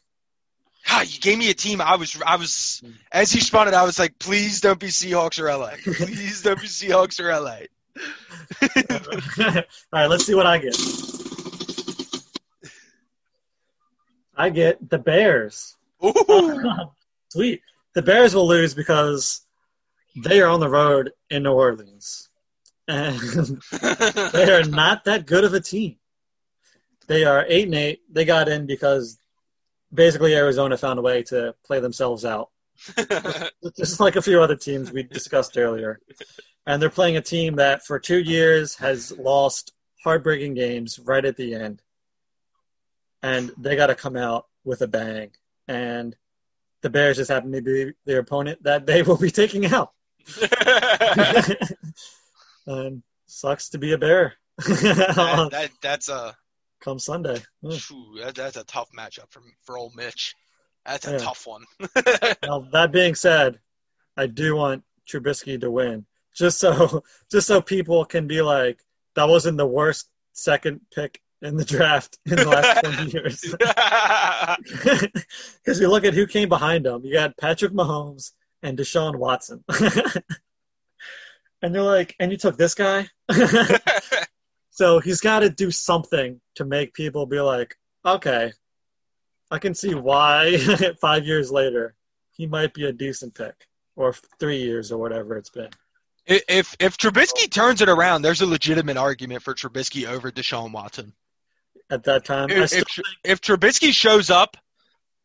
[0.88, 1.82] God, you gave me a team.
[1.82, 2.92] I was I was hmm.
[3.12, 5.72] as you spun it, I was like, please don't be Seahawks or LA.
[5.84, 7.62] Please don't be Seahawks or LA.
[9.54, 9.64] All
[9.94, 10.76] right, let's see what I get.
[14.38, 15.76] I get the Bears.
[17.30, 17.62] Sweet.
[17.94, 19.46] The Bears will lose because
[20.16, 22.30] they are on the road in New Orleans.
[22.88, 23.20] And
[24.32, 25.98] they are not that good of a team.
[27.08, 28.02] They are eight and eight.
[28.12, 29.18] They got in because
[29.94, 32.50] basically Arizona found a way to play themselves out,
[33.78, 36.00] just like a few other teams we discussed earlier.
[36.68, 39.74] And they're playing a team that for two years has lost
[40.04, 41.82] heartbreaking games right at the end,
[43.24, 45.32] and they got to come out with a bang.
[45.68, 46.16] And
[46.82, 49.92] the Bears just happen to be their opponent that they will be taking out.
[52.68, 54.34] and sucks to be a bear.
[54.58, 56.36] that, uh, that that's a
[56.82, 57.42] come Sunday.
[57.62, 57.78] Yeah.
[57.78, 60.36] Phew, that, that's a tough matchup for for old Mitch.
[60.86, 61.18] That's a Yeah.
[61.18, 61.64] tough one.
[62.44, 63.60] Now that being said,
[64.16, 66.06] I do want Trubisky to win,
[66.36, 68.80] just so just so people can be like,
[69.16, 73.56] that wasn't the worst second pick in the draft in the last twenty years.
[75.64, 78.32] Because you look at who came behind him, you got Patrick Mahomes
[78.62, 79.64] and Deshaun Watson,
[81.62, 83.08] and you're like, and you took this guy.
[84.70, 87.76] so he's got to do something to make people be like,
[88.06, 88.52] okay,
[89.50, 90.58] I can see why
[91.02, 91.96] five years later
[92.32, 93.56] he might be a decent pick,
[93.96, 95.70] or three years or whatever it's been.
[96.28, 101.14] if if Trubisky turns it around, there's a legitimate argument for Trubisky over Deshaun Watson.
[101.90, 104.58] At that time, I If, still if, if Trubisky shows up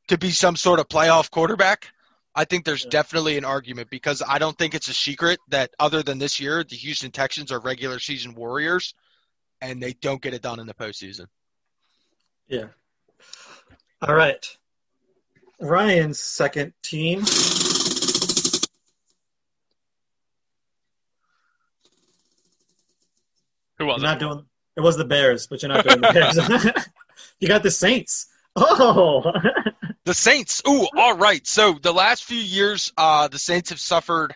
[0.09, 1.89] to be some sort of playoff quarterback,
[2.35, 2.91] I think there's Yeah.
[2.91, 6.63] definitely an argument because I don't think it's a secret that other than this year,
[6.63, 8.95] the Houston Texans are regular season warriors,
[9.61, 11.27] and they don't get it done in the postseason.
[12.47, 12.69] Yeah.
[14.03, 14.47] All right.
[15.61, 17.21] Ryan's second team.
[23.79, 24.45] Who You're was not doing.
[24.81, 26.89] It was the Bears, but you're not doing the Bears.
[27.39, 28.29] you got the Saints.
[28.57, 29.31] Oh,
[30.07, 30.63] The Saints.
[30.67, 31.47] Ooh, all right.
[31.47, 34.35] So the last few years, uh, the Saints have suffered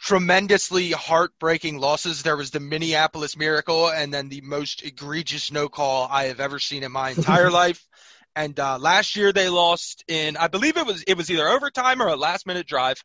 [0.00, 2.24] tremendously heartbreaking losses.
[2.24, 6.58] There was the Minneapolis Miracle, and then the most egregious no call I have ever
[6.58, 7.86] seen in my entire life.
[8.34, 12.02] And uh, last year they lost in, I believe it was it was either overtime
[12.02, 12.96] or a last minute drive.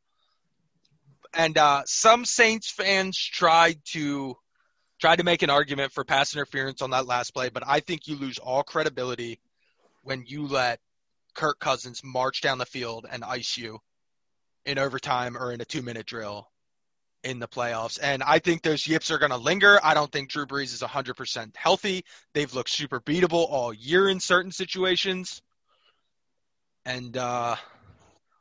[1.36, 4.36] And uh, some Saints fans tried to
[5.02, 8.08] tried to make an argument for pass interference on that last play, but I think
[8.08, 9.40] you lose all credibility
[10.04, 10.80] when you let
[11.34, 13.80] Kirk Cousins march down the field and ice you
[14.66, 16.48] in overtime or in a two minute drill
[17.24, 18.00] in the playoffs.
[18.02, 19.80] And I think those yips are going to linger.
[19.84, 22.04] I don't think Drew Brees is 100% healthy.
[22.34, 25.42] They've looked super beatable all year in certain situations.
[26.86, 27.56] And uh,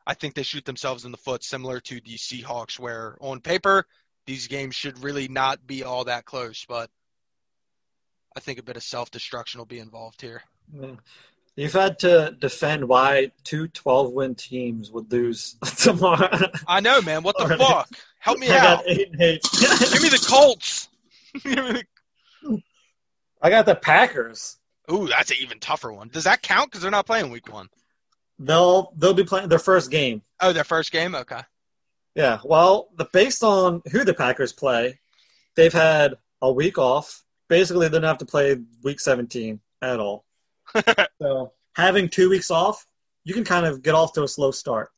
[0.07, 3.87] I think they shoot themselves in the foot, similar to the Seahawks, where on paper,
[4.27, 6.65] these games should really not be all that close.
[6.69, 6.91] But
[8.37, 10.43] I think a bit of self destruction will be involved here.
[10.79, 10.95] Yeah.
[11.57, 16.31] You've had to defend why two 12 win teams would lose tomorrow.
[16.67, 17.23] I know, man.
[17.23, 17.89] What the fuck?
[18.21, 18.85] Help me I out.
[18.87, 19.43] eight eight.
[19.61, 20.89] Give me the Colts.
[21.43, 21.83] Give me
[22.43, 22.63] the-
[23.43, 24.59] I got the Packers.
[24.93, 26.09] Ooh, that's an even tougher one.
[26.09, 26.71] Does that count?
[26.71, 27.69] Because they're not playing week one.
[28.39, 30.23] They'll they'll be playing their first game.
[30.41, 31.15] Oh, their first game?
[31.15, 31.41] Okay.
[32.21, 32.39] Yeah.
[32.45, 35.01] Well, the based on who the Packers play,
[35.57, 37.25] they've had a week off.
[37.49, 40.27] Basically, they don't have to play week 17 at all.
[41.19, 42.85] so having two weeks off,
[43.25, 44.91] you can kind of get off to a slow start.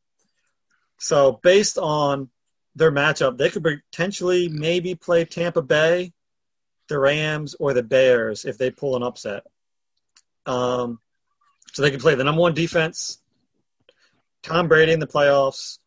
[0.98, 2.28] So based on
[2.74, 6.12] their matchup, they could potentially maybe play Tampa Bay,
[6.88, 9.44] the Rams, or the Bears if they pull an upset.
[10.44, 10.98] Um,
[11.72, 13.22] so they can play the number one defense,
[14.42, 15.78] Tom Brady in the playoffs,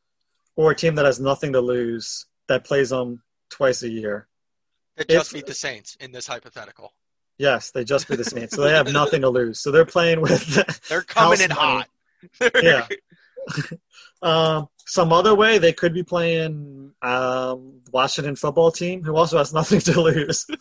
[0.55, 4.27] or a team that has nothing to lose that plays them twice a year.
[4.95, 6.93] They just If- beat the Saints in this hypothetical.
[7.37, 9.59] Yes, they just beat the Saints, so they have nothing to lose.
[9.59, 10.45] So they're playing with
[10.89, 11.85] They're coming in House
[12.39, 12.51] hot.
[12.63, 12.87] Yeah.
[14.21, 15.57] um, some other way.
[15.57, 20.45] They could be playing um, Washington football team, who also has nothing to lose.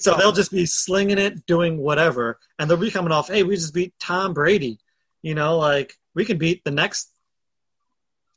[0.00, 3.28] So they'll just be slinging it, doing whatever, and they'll be coming off.
[3.28, 4.78] Hey, we just beat Tom Brady.
[5.22, 7.10] You know, like we can beat the next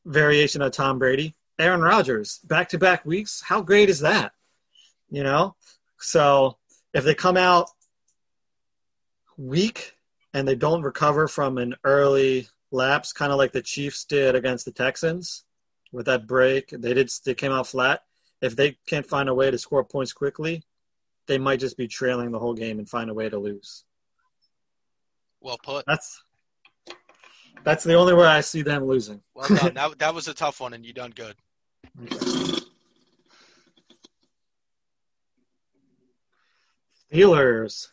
[0.06, 3.41] variation of Tom Brady, Aaron Rodgers, back to back weeks.
[3.41, 4.34] How great is that?
[5.10, 5.56] You know,
[5.99, 6.58] so
[6.93, 7.70] if they come out
[9.38, 9.93] weak
[10.34, 14.66] and they don't recover from an early lapse, kind of like the Chiefs did against
[14.66, 15.43] the Texans
[15.91, 18.01] with that break, they did they came out flat.
[18.41, 20.64] If they can't find a way to score points quickly,
[21.28, 23.86] they might just be trailing the whole game and find a way to lose.
[25.39, 25.86] Well put.
[25.86, 26.24] That's
[27.64, 29.22] that's the only way I see them losing.
[29.34, 29.74] Well done.
[29.76, 31.36] that, that was a tough one, and you done good.
[37.12, 37.88] Steelers.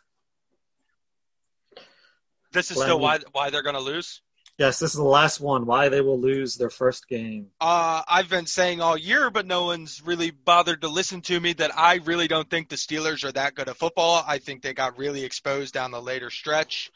[2.53, 4.23] This is Glenn, still you- why why they're going to lose.
[4.59, 5.65] Yes, this is the last one.
[5.65, 7.47] Why they will lose their first game.
[7.63, 11.55] Uh, I've been saying all year, but no one's really bothered to listen to me
[11.55, 14.23] that I really don't think the Steelers are that good at football.
[14.27, 16.91] I think they got really exposed down the later stretch.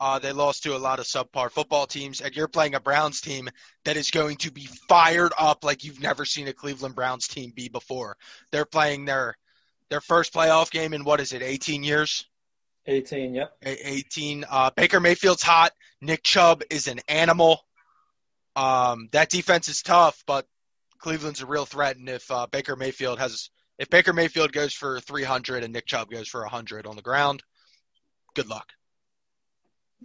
[0.00, 3.20] Uh, they lost to a lot of subpar football teams, and you're playing a Browns
[3.20, 3.48] team
[3.84, 7.52] that is going to be fired up like you've never seen a Cleveland Browns team
[7.54, 8.16] be before.
[8.52, 9.36] They're playing their
[9.90, 12.26] their first playoff game in what is it, 18 years?
[12.86, 13.52] 18, yep.
[13.64, 14.44] A- 18.
[14.48, 15.72] Uh, Baker Mayfield's hot.
[16.00, 17.60] Nick Chubb is an animal.
[18.54, 20.46] Um, that defense is tough, but
[20.98, 21.96] Cleveland's a real threat.
[21.96, 26.10] And if uh, Baker Mayfield has, if Baker Mayfield goes for 300 and Nick Chubb
[26.10, 27.42] goes for 100 on the ground,
[28.38, 28.72] Good luck.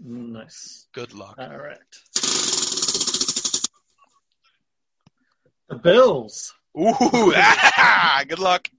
[0.01, 0.87] Nice.
[0.93, 1.35] Good luck.
[1.37, 1.77] All right.
[5.69, 6.53] The Bills.
[6.77, 6.93] Ooh,
[7.35, 8.69] ah, good luck.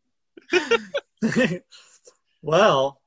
[2.42, 3.00] well,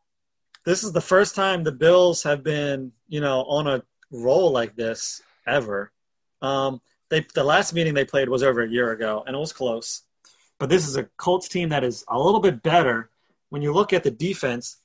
[0.65, 4.75] this is the first time the Bills have been, you know, on a roll like
[4.75, 5.91] this ever.
[6.41, 9.53] Um, they the last meeting they played was over a year ago, and it was
[9.53, 10.03] close.
[10.59, 13.09] But this is a Colts team that is a little bit better.
[13.49, 14.77] When you look at the defense,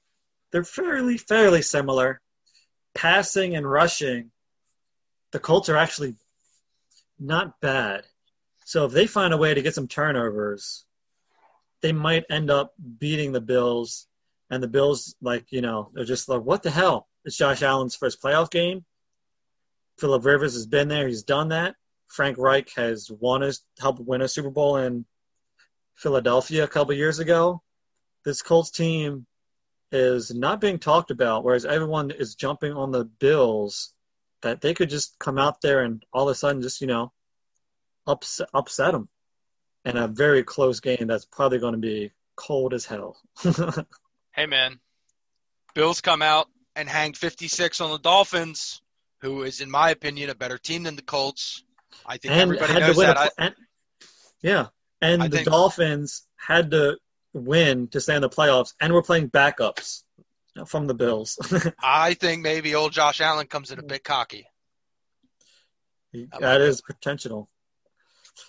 [0.52, 2.20] they're fairly fairly similar.
[2.94, 4.30] Passing and rushing,
[5.32, 6.14] the Colts are actually
[7.18, 8.04] not bad.
[8.64, 10.84] So if they find a way to get some turnovers,
[11.80, 14.06] they might end up beating the Bills.
[14.50, 17.08] And the Bills, like, you know, they're just like, what the hell?
[17.24, 18.84] It's Josh Allen's first playoff game.
[19.98, 21.08] Philip Rivers has been there.
[21.08, 21.76] He's done that.
[22.08, 25.06] Frank Reich has won his, helped win a Super Bowl in
[25.94, 27.62] Philadelphia a couple years ago.
[28.24, 29.26] This Colts team
[29.92, 33.92] is not being talked about, whereas everyone is jumping on the Bills
[34.40, 37.12] that they could just come out there and all of a sudden just, you know,
[38.06, 39.08] upset, upset them
[39.84, 43.20] in a very close game that's probably going to be cold as hell.
[44.34, 44.80] Hey man,
[45.74, 48.80] Bills come out and hang 56 on the Dolphins,
[49.20, 51.62] who is, in my opinion, a better team than the Colts.
[52.06, 53.16] I think and everybody knows that.
[53.18, 53.54] A, and,
[54.40, 54.66] yeah,
[55.02, 56.96] and I the think- Dolphins had to
[57.32, 60.02] win to stay in the playoffs, and we're playing backups
[60.66, 61.38] from the Bills.
[61.82, 64.46] I think maybe old Josh Allen comes in a bit cocky.
[66.40, 67.48] that is potential.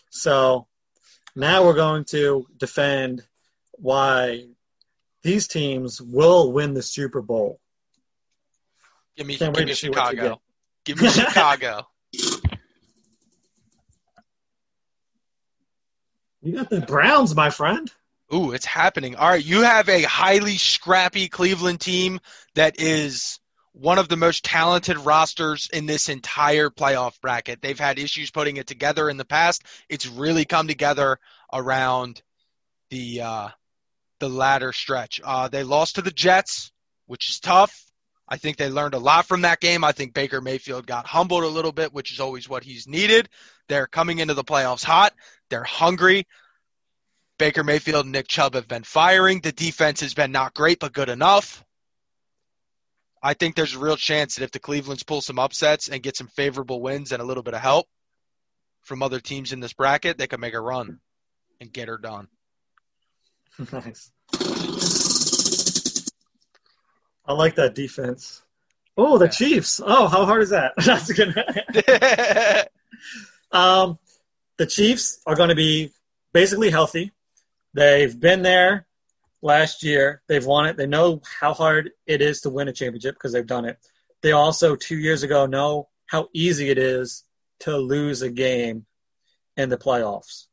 [0.09, 0.67] So
[1.35, 3.23] now we're going to defend
[3.73, 4.45] why
[5.23, 7.59] these teams will win the Super Bowl.
[9.15, 10.41] Give me, give me to see what you Chicago.
[10.85, 11.87] Give me Chicago.
[16.41, 17.89] You got the Browns, my friend.
[18.33, 19.15] Ooh, it's happening.
[19.15, 22.19] All right, you have a highly scrappy Cleveland team
[22.55, 23.39] that is
[23.73, 27.61] one of the most talented rosters in this entire playoff bracket.
[27.61, 29.63] They've had issues putting it together in the past.
[29.89, 31.19] It's really come together
[31.51, 32.21] around
[32.89, 33.49] the uh,
[34.19, 35.21] the latter stretch.
[35.23, 36.71] Uh, they lost to the Jets,
[37.05, 37.83] which is tough.
[38.27, 39.83] I think they learned a lot from that game.
[39.83, 43.29] I think Baker Mayfield got humbled a little bit, which is always what he's needed.
[43.67, 45.13] They're coming into the playoffs hot.
[45.49, 46.25] They're hungry.
[47.37, 49.41] Baker Mayfield and Nick Chubb have been firing.
[49.41, 51.63] The defense has been not great, but good enough.
[53.21, 56.17] I think there's a real chance that if the Clevelands pull some upsets and get
[56.17, 57.87] some favorable wins and a little bit of help
[58.81, 60.99] from other teams in this bracket, they could make a run
[61.61, 62.27] and get her done.
[63.71, 64.11] nice.
[67.25, 68.41] I like that defense.
[68.97, 69.31] Oh, the Yeah.
[69.31, 69.81] Chiefs.
[69.83, 70.73] Oh, how hard is that?
[70.77, 71.33] That's good.
[73.51, 73.99] Um,
[74.57, 75.91] the Chiefs are going to be
[76.33, 77.11] basically healthy.
[77.73, 78.87] They've been there
[79.41, 80.21] last year.
[80.27, 80.77] They've won it.
[80.77, 83.77] They know how hard it is to win a championship because they've done it.
[84.21, 87.23] They also, two years ago, know how easy it is
[87.61, 88.85] to lose a game
[89.57, 90.45] in the playoffs.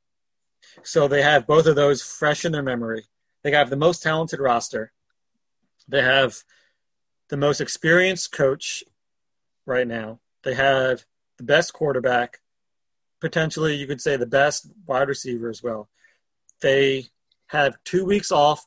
[0.82, 3.04] So they have both of those fresh in their memory.
[3.42, 4.92] They have the most talented roster.
[5.88, 6.36] They have
[7.28, 8.84] the most experienced coach
[9.66, 10.20] right now.
[10.42, 11.04] They have
[11.38, 12.38] the best quarterback
[13.20, 15.88] potentially you could say the best wide receiver as well.
[16.61, 17.06] They
[17.46, 18.64] have two weeks off.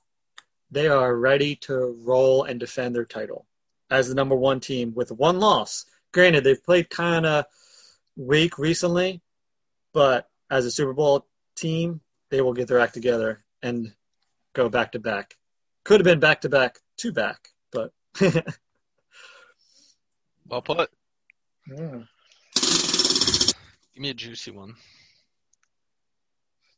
[0.72, 3.46] They are ready to roll and defend their title
[3.90, 5.86] as the number one team with one loss.
[6.12, 7.46] Granted, they've played kind of
[8.16, 9.22] weak recently,
[9.94, 13.94] but as a Super Bowl team, they will get their act together and
[14.54, 15.36] go back to back.
[15.84, 17.92] Could have been back to back, two back, but
[20.48, 20.90] well put.
[21.68, 22.00] yeah.
[23.94, 24.76] Give me a juicy one.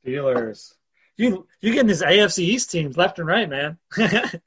[0.06, 0.74] Steelers.
[1.18, 3.78] You you getting these AFC East teams left and right, man.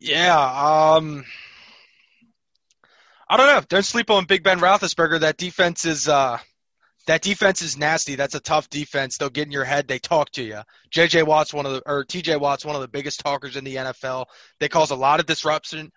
[0.00, 0.94] Yeah.
[0.96, 1.24] Um.
[3.28, 3.62] I don't know.
[3.68, 5.20] Don't sleep on Big Ben Roethlisberger.
[5.20, 6.38] That defense is uh,
[7.06, 8.14] that defense is nasty.
[8.14, 9.16] That's a tough defense.
[9.16, 9.88] They'll get in your head.
[9.88, 10.60] They talk to you.
[10.90, 11.22] J.J.
[11.22, 12.36] Watt's one of the or T.J.
[12.36, 14.26] Watt's one of the biggest talkers in the NFL.
[14.60, 15.90] They cause a lot of disruption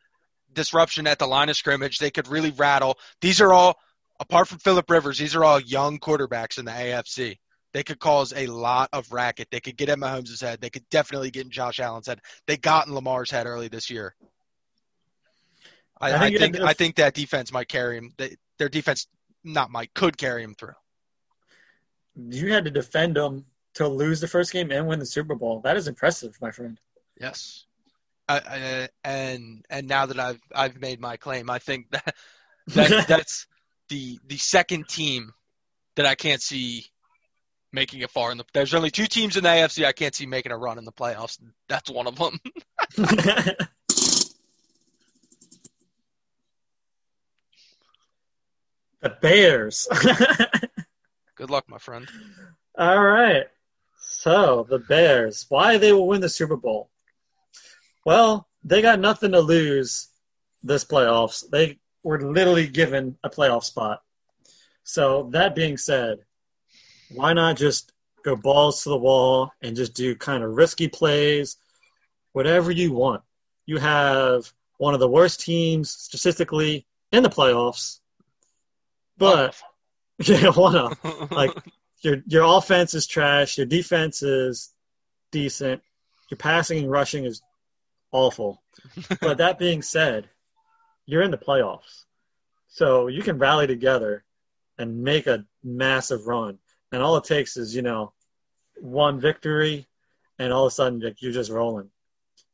[0.53, 1.99] disruption at the line of scrimmage.
[1.99, 2.97] They could really rattle.
[3.19, 3.77] These are all
[4.19, 5.17] apart from Philip Rivers.
[5.17, 7.37] These are all young quarterbacks in the AFC.
[7.77, 9.49] They could cause a lot of racket.
[9.51, 10.59] They could get in Mahomes' head.
[10.59, 12.21] They could definitely get in Josh Allen's head.
[12.47, 14.15] They got in Lamar's head early this year.
[16.01, 18.13] I, I I think you think I think that defense might carry him.
[18.17, 19.05] They, their defense,
[19.43, 20.73] not might, could carry him through.
[22.15, 25.59] you had to defend them to lose the first game and win the Super Bowl.
[25.59, 26.79] That is impressive, my friend.
[27.21, 27.67] Yes.
[28.27, 32.15] I, I, and and now that I've I've made my claim, I think that,
[32.69, 33.45] that that's
[33.89, 35.31] the the second team
[35.95, 36.87] that I can't see
[37.71, 38.45] making it far in the.
[38.53, 40.91] There's only two teams in the AFC I can't see making a run in the
[40.91, 41.39] playoffs.
[41.67, 42.39] That's one of them.
[49.01, 49.87] The Bears.
[51.35, 52.07] Good luck, my friend.
[52.77, 53.45] All right.
[53.99, 56.89] So the Bears, why they will win the Super Bowl?
[58.05, 60.09] Well, they got nothing to lose
[60.63, 61.47] this playoffs.
[61.49, 64.01] They were literally given a playoff spot.
[64.83, 66.19] So that being said,
[67.09, 67.91] why not just
[68.23, 71.57] go balls to the wall and just do kind of risky plays,
[72.33, 73.21] whatever you want.
[73.65, 77.99] You have one of the worst teams statistically in the playoffs,
[79.17, 79.55] but
[80.19, 81.51] yeah, one of like
[82.01, 84.73] your your offense is trash, your defense is
[85.31, 85.81] decent,
[86.29, 87.41] your passing and rushing is
[88.11, 88.61] awful.
[89.21, 90.29] but that being said,
[91.05, 92.05] you're in the playoffs.
[92.67, 94.23] So you can rally together
[94.77, 96.59] and make a massive run.
[96.91, 98.13] And all it takes is, you know,
[98.79, 99.87] one victory
[100.39, 101.89] and all of a sudden like, you're just rolling.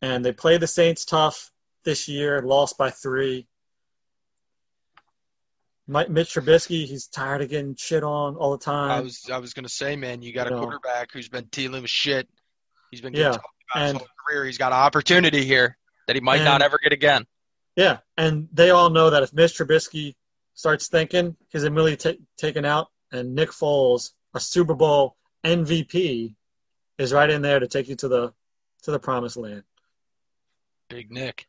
[0.01, 1.51] And they played the Saints tough
[1.83, 3.47] this year, lost by three.
[5.87, 8.91] Mike, Mitch Trubisky, he's tired of getting shit on all the time.
[8.91, 10.61] I was I was gonna say, man, you got a No.
[10.61, 12.27] quarterback who's been dealing with shit.
[12.89, 14.45] He's been Yeah, getting talked about his and- whole career.
[14.45, 15.77] He's got an opportunity here
[16.07, 17.25] that he might And- not ever get again.
[17.75, 20.15] Yeah, and they all know that if Mitch Trubisky
[20.53, 26.35] starts thinking he's immediately ta- taken out, and Nick Foles, a Super Bowl MVP,
[26.97, 28.33] is right in there to take you to the
[28.83, 29.63] to the promised land.
[30.89, 31.47] Big Nick.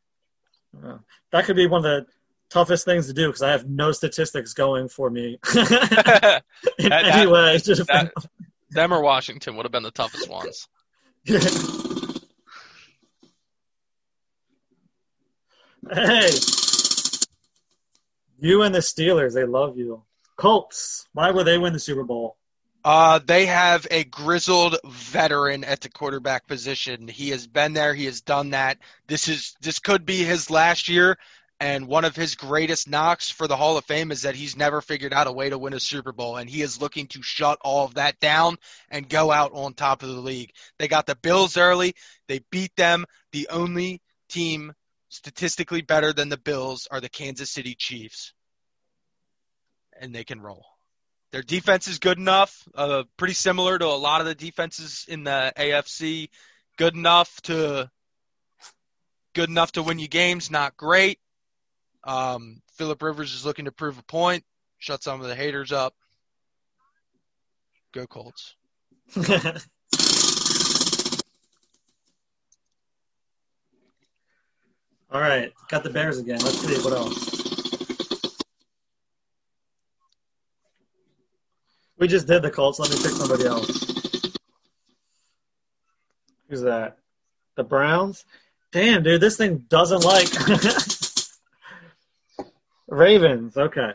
[0.85, 0.99] Uh,
[1.33, 2.07] that could be one of the
[2.51, 6.43] toughest things to do because I have no statistics going for me in That-
[6.79, 7.59] any way.
[7.59, 8.13] Just- that-
[8.71, 10.69] Them or Washington would have been the toughest ones.
[15.93, 16.31] hey,
[18.39, 20.03] you and the Steelers, they love you.
[20.37, 22.37] Colts, why would they win the Super Bowl?
[22.85, 27.09] Uh, they have a grizzled veteran at the quarterback position.
[27.09, 27.95] He has been there.
[27.95, 28.79] He has done that.
[29.07, 31.17] This is this could be his last year.
[31.61, 34.83] And one of his greatest knocks for the Hall of Fame is that he's never
[34.83, 37.59] figured out a way to win a Super Bowl, and he is looking to shut
[37.63, 38.57] all of that down
[38.91, 40.51] and go out on top of the league.
[40.79, 41.95] They got the Bills early.
[42.29, 43.07] They beat them.
[43.33, 44.75] The only team
[45.09, 48.35] statistically better than the Bills are the Kansas City Chiefs,
[49.99, 50.74] and they can roll.
[51.35, 55.25] Their defense is good enough, uh, pretty similar to a lot of the defenses in
[55.25, 56.29] the AFC.
[56.77, 57.91] Good enough to
[59.35, 61.19] good enough to win you games, not great.
[62.05, 64.45] Um, Philip Rivers is looking to prove a point,
[64.79, 65.93] shut some of the haters up.
[67.91, 68.55] Go Colts.
[75.11, 76.39] All right, got the Bears again.
[76.39, 77.44] Let's see what else.
[81.99, 82.79] We just did the Colts.
[82.79, 83.69] Let me pick somebody else.
[86.49, 86.99] Who's that?
[87.57, 88.25] The Browns.
[88.73, 90.29] Damn, dude, this thing doesn't like
[92.89, 93.57] Ravens.
[93.57, 93.93] Okay.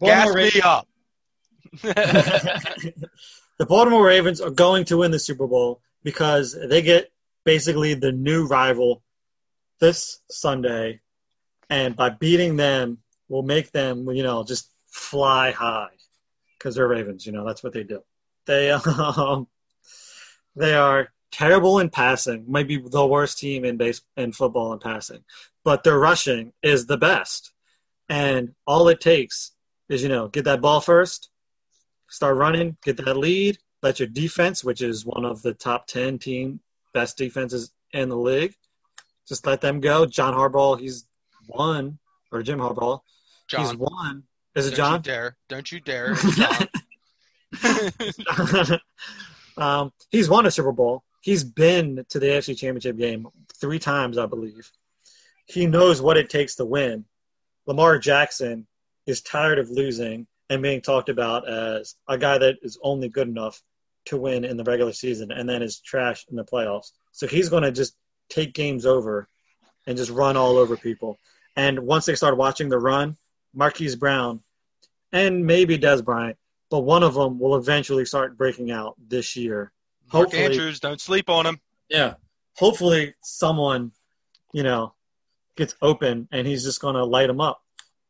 [0.00, 0.86] Gas Baltimore me up.
[1.82, 7.10] the Baltimore Ravens are going to win the Super Bowl because they get
[7.44, 9.02] basically the new rival
[9.80, 11.00] this Sunday,
[11.68, 12.98] and by beating them,
[13.28, 15.90] will make them, you know, just fly high
[16.58, 17.26] because they're Ravens.
[17.26, 18.02] You know, that's what they do.
[18.46, 19.48] They um,
[20.54, 25.24] they are terrible in passing, maybe the worst team in base in football in passing,
[25.64, 27.52] but their rushing is the best,
[28.08, 29.52] and all it takes
[29.88, 31.30] is you know get that ball first
[32.08, 36.18] start running, get that lead, let your defense, which is one of the top 10
[36.18, 36.60] team
[36.94, 38.54] best defenses in the league,
[39.28, 40.06] just let them go.
[40.06, 41.06] John Harbaugh, he's
[41.48, 41.98] won,
[42.32, 43.00] or Jim Harbaugh,
[43.48, 44.22] he's John, won.
[44.56, 45.02] Is it don't you John?
[45.02, 45.36] dare.
[45.48, 46.16] Don't you dare.
[49.56, 51.02] Um, he's won a Super Bowl.
[51.20, 53.26] He's been to the AFC Championship game
[53.60, 54.70] three times, I believe.
[55.46, 57.04] He knows what it takes to win.
[57.66, 58.66] Lamar Jackson
[59.06, 63.28] is tired of losing and being talked about as a guy that is only good
[63.28, 63.60] enough
[64.06, 66.92] to win in the regular season and then is trash in the playoffs.
[67.12, 67.96] So he's going to just
[68.28, 69.28] take games over
[69.86, 71.18] and just run all over people.
[71.56, 73.16] And once they start watching the run,
[73.54, 74.42] Marquise Brown
[75.16, 76.36] and maybe Dez Bryant,
[76.70, 79.72] but one of them will eventually start breaking out this year.
[80.12, 81.60] Mark Hopefully- Andrews, don't sleep on him.
[81.88, 82.14] Yeah.
[82.56, 83.92] Hopefully someone,
[84.52, 84.94] you know,
[85.56, 87.62] gets open and he's just going to light them up.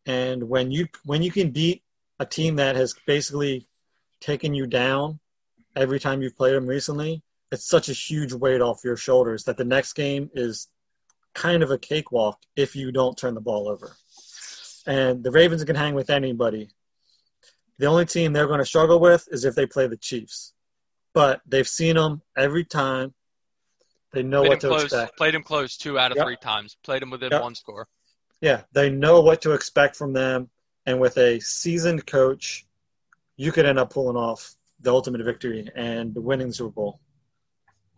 [0.05, 1.83] And when you when you can beat
[2.19, 3.67] a team that has basically
[4.21, 5.19] taken you down
[5.75, 9.57] every time you've played them recently, it's such a huge weight off your shoulders that
[9.57, 10.69] the next game is
[11.35, 13.97] kind of a cakewalk if you don't turn the ball over.
[14.87, 16.69] And the Ravens can hang with anybody.
[17.79, 20.55] The only team they're going to struggle with is if they play the Chiefs.
[21.12, 23.14] But they've seen them every time.
[24.12, 24.83] They know Played what to close.
[24.85, 25.16] expect.
[25.18, 26.27] Played him close two out of Yep.
[26.27, 26.77] three times.
[26.83, 27.43] Played him within Yep.
[27.43, 27.87] one score.
[28.41, 30.51] Yeah, they know what to expect from them,
[30.87, 32.66] and with a seasoned coach,
[33.37, 37.01] you could end up pulling off the ultimate victory and the winning the Super Bowl.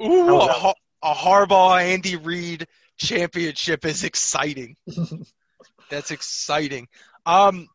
[0.02, 0.52] Ooh, a.
[0.52, 2.66] Har- a Harbaugh Andy Reid
[2.96, 4.76] championship is exciting.
[5.90, 6.88] That's exciting.
[7.24, 7.68] Um,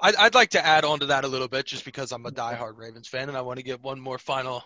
[0.00, 2.30] I'd, I'd like to add on to that a little bit, just because I'm a
[2.30, 4.62] diehard Ravens fan, and I want to get one more final,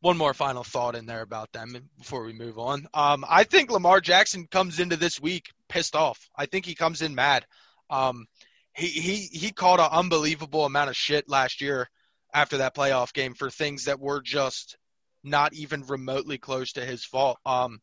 [0.00, 2.86] one more final thought in there about them before we move on.
[2.94, 6.30] Um, I think Lamar Jackson comes into this week pissed off.
[6.36, 7.44] I think he comes in mad.
[7.90, 8.26] Um,
[8.74, 11.88] he he he caught an unbelievable amount of shit last year
[12.32, 14.76] after that playoff game for things that were just
[15.22, 17.38] not even remotely close to his fault.
[17.44, 17.80] Um,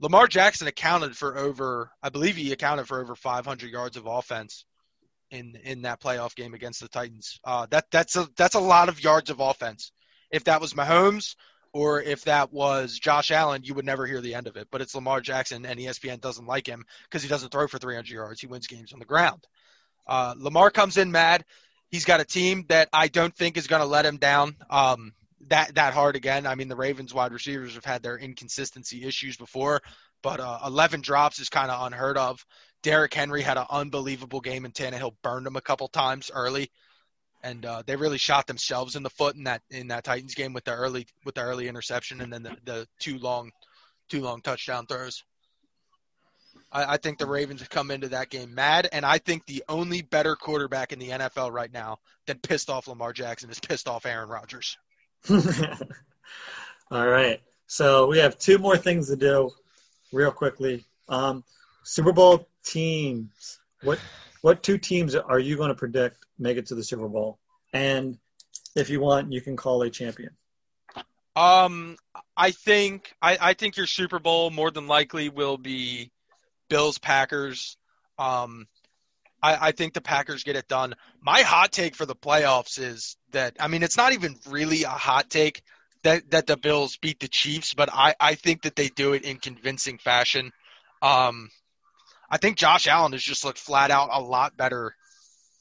[0.00, 4.64] Lamar Jackson accounted for over, I believe he accounted for over 500 yards of offense
[5.30, 7.40] in in that playoff game against the Titans.
[7.44, 9.92] Uh, that that's a that's a lot of yards of offense.
[10.30, 11.36] If that was Mahomes
[11.72, 14.68] or if that was Josh Allen, you would never hear the end of it.
[14.70, 18.08] But it's Lamar Jackson, and ESPN doesn't like him because he doesn't throw for 300
[18.08, 18.40] yards.
[18.40, 19.46] He wins games on the ground.
[20.06, 21.44] Uh, Lamar comes in mad.
[21.90, 25.12] He's got a team that I don't think is going to let him down um,
[25.48, 26.46] that that hard again.
[26.46, 29.82] I mean, the Ravens wide receivers have had their inconsistency issues before,
[30.22, 32.44] but uh, 11 drops is kind of unheard of.
[32.82, 36.70] Derrick Henry had an unbelievable game, and Tannehill burned him a couple times early,
[37.42, 40.52] and uh, they really shot themselves in the foot in that in that Titans game
[40.52, 43.50] with the early with the early interception and then the, the two long
[44.08, 45.24] two long touchdown throws.
[46.72, 49.64] I, I think the Ravens have come into that game mad, and I think the
[49.68, 53.88] only better quarterback in the NFL right now than pissed off Lamar Jackson is pissed
[53.88, 54.76] off Aaron Rodgers.
[56.90, 57.40] All right.
[57.66, 59.50] So we have two more things to do
[60.12, 60.84] real quickly.
[61.08, 61.44] Um,
[61.86, 63.60] Super Bowl teams.
[63.82, 64.00] What
[64.42, 67.38] what two teams are you going to predict make it to the Super Bowl?
[67.72, 68.18] And
[68.74, 70.30] if you want, you can call a champion.
[71.36, 71.96] Um,
[72.36, 76.10] I think I, I think your Super Bowl more than likely will be
[76.68, 77.76] Bills Packers.
[78.18, 78.66] Um,
[79.40, 80.94] I, I think the Packers get it done.
[81.20, 84.88] My hot take for the playoffs is that I mean it's not even really a
[84.88, 85.62] hot take
[86.02, 89.22] that that the Bills beat the Chiefs, but I I think that they do it
[89.22, 90.50] in convincing fashion.
[91.00, 91.50] Um,
[92.30, 94.94] I think Josh Allen has just looked flat out a lot better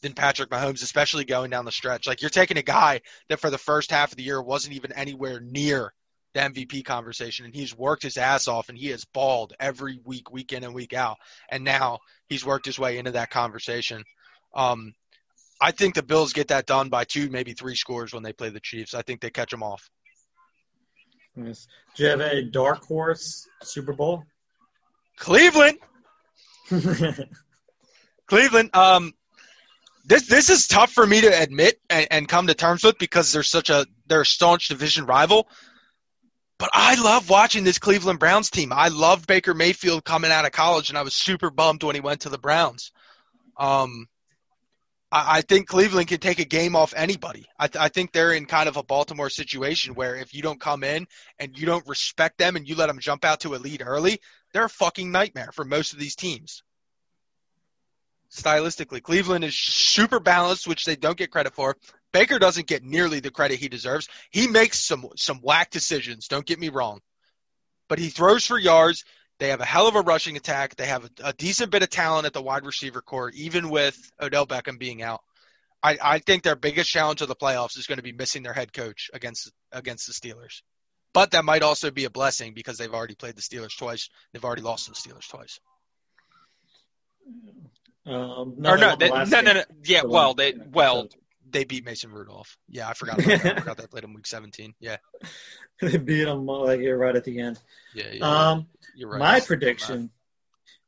[0.01, 2.07] than Patrick Mahomes, especially going down the stretch.
[2.07, 4.91] Like you're taking a guy that for the first half of the year wasn't even
[4.93, 5.93] anywhere near
[6.33, 10.31] the MVP conversation, and he's worked his ass off, and he has balled every week,
[10.31, 11.17] week in and week out,
[11.49, 14.03] and now he's worked his way into that conversation.
[14.53, 14.93] Um,
[15.61, 18.49] I think the Bills get that done by two, maybe three scores when they play
[18.49, 18.93] the Chiefs.
[18.93, 19.89] I think they catch them off.
[21.37, 21.67] Yes.
[21.95, 24.23] Do you have a dark horse Super Bowl?
[25.17, 25.77] Cleveland,
[28.27, 28.75] Cleveland.
[28.75, 29.13] Um,
[30.05, 33.31] this this is tough for me to admit and, and come to terms with because
[33.31, 35.47] they're such a they're a staunch division rival.
[36.57, 38.71] But I love watching this Cleveland Browns team.
[38.71, 42.01] I loved Baker Mayfield coming out of college, and I was super bummed when he
[42.01, 42.91] went to the Browns.
[43.57, 44.07] Um,
[45.11, 47.45] I, I think Cleveland can take a game off anybody.
[47.57, 50.59] I, th- I think they're in kind of a Baltimore situation where if you don't
[50.59, 51.07] come in
[51.39, 54.19] and you don't respect them and you let them jump out to a lead early,
[54.53, 56.63] they're a fucking nightmare for most of these teams.
[58.31, 61.77] Stylistically, Cleveland is super balanced, which they don't get credit for.
[62.11, 64.07] Baker doesn't get nearly the credit he deserves.
[64.31, 66.27] He makes some some whack decisions.
[66.27, 67.01] Don't get me wrong,
[67.87, 69.05] but he throws for yards.
[69.39, 70.75] They have a hell of a rushing attack.
[70.75, 74.11] They have a, a decent bit of talent at the wide receiver core, even with
[74.21, 75.21] Odell Beckham being out.
[75.83, 78.53] I, I think their biggest challenge of the playoffs is going to be missing their
[78.53, 80.61] head coach against against the Steelers.
[81.13, 84.09] But that might also be a blessing because they've already played the Steelers twice.
[84.31, 85.59] They've already lost to the Steelers twice.
[88.05, 89.63] Um, or no, won the they, no, no, no.
[89.83, 91.07] Yeah, well, they well
[91.49, 92.57] they beat Mason Rudolph.
[92.67, 93.19] Yeah, I forgot.
[93.23, 93.57] About that.
[93.57, 94.73] I forgot they played him week 17.
[94.79, 94.97] Yeah,
[95.81, 97.59] they beat them like you're right at the end.
[97.93, 98.49] yeah, yeah.
[98.51, 99.19] Um, you're right.
[99.19, 100.09] my It's- prediction,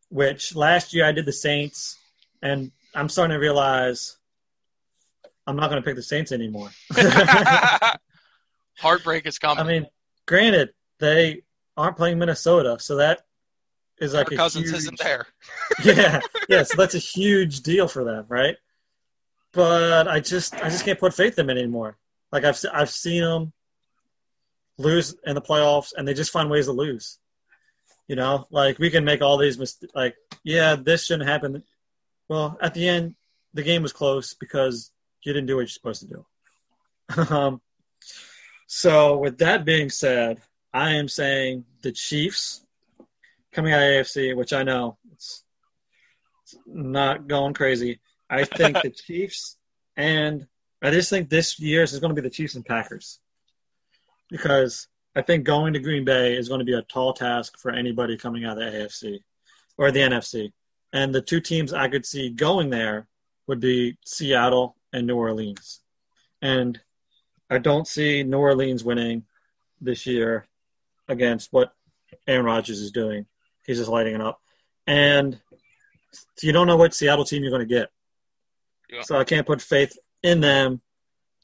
[0.10, 1.98] which last year I did the Saints,
[2.42, 4.18] and I'm starting to realize
[5.46, 6.70] I'm not going to pick the Saints anymore.
[8.80, 9.64] Heartbreak is coming.
[9.64, 9.88] I mean,
[10.26, 10.70] granted,
[11.00, 11.44] they
[11.76, 13.22] aren't playing Minnesota, so that
[14.00, 15.26] is like Kirk a Cousins huge, isn't there.
[15.84, 16.20] yeah,
[16.50, 16.64] yeah.
[16.64, 18.56] So that's a huge deal for them, right?
[19.54, 21.98] But I just, I just can't put faith in them anymore.
[22.32, 23.54] Like I've, I've seen them
[24.78, 27.18] lose in the playoffs, and they just find ways to lose.
[28.08, 29.92] You know, like we can make all these mistakes.
[29.94, 31.64] Like, yeah, this shouldn't happen.
[32.30, 33.16] Well, at the end,
[33.54, 34.92] the game was close because
[35.24, 36.24] you didn't do what you're supposed to
[37.18, 37.26] do.
[37.36, 37.62] um,
[38.68, 40.42] so, with that being said,
[40.74, 42.66] I am saying the Chiefs
[43.52, 45.44] coming out of AFC, which I know it's,
[46.44, 48.00] it's not going crazy.
[48.30, 49.58] I think the Chiefs,
[49.96, 50.48] and
[50.82, 53.20] I just think this year's is going to be the Chiefs and Packers
[54.30, 57.72] because I think going to Green Bay is going to be a tall task for
[57.72, 59.20] anybody coming out of the AFC
[59.78, 60.52] or the NFC.
[60.94, 63.08] And the two teams I could see going there
[63.48, 65.82] would be Seattle and New Orleans.
[66.42, 66.80] And
[67.50, 69.24] I don't see New Orleans winning
[69.82, 70.46] this year
[71.08, 71.74] against what
[72.28, 73.26] Aaron Rodgers is doing.
[73.66, 74.42] He's just lighting it up.
[74.86, 75.40] And
[76.42, 77.90] you don't know what Seattle team you're going to get.
[78.90, 79.02] Yeah.
[79.02, 80.82] So I can't put faith in them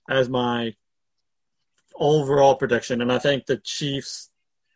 [0.09, 0.75] as my
[1.95, 3.01] overall prediction.
[3.01, 4.29] And I think the Chiefs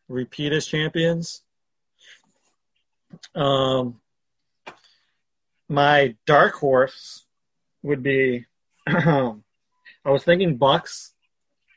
[0.08, 1.44] repeat as champions.
[3.36, 4.00] Um,
[5.70, 7.26] my dark horse
[7.84, 8.46] would be
[8.88, 9.34] I
[10.06, 11.12] was thinking Bucs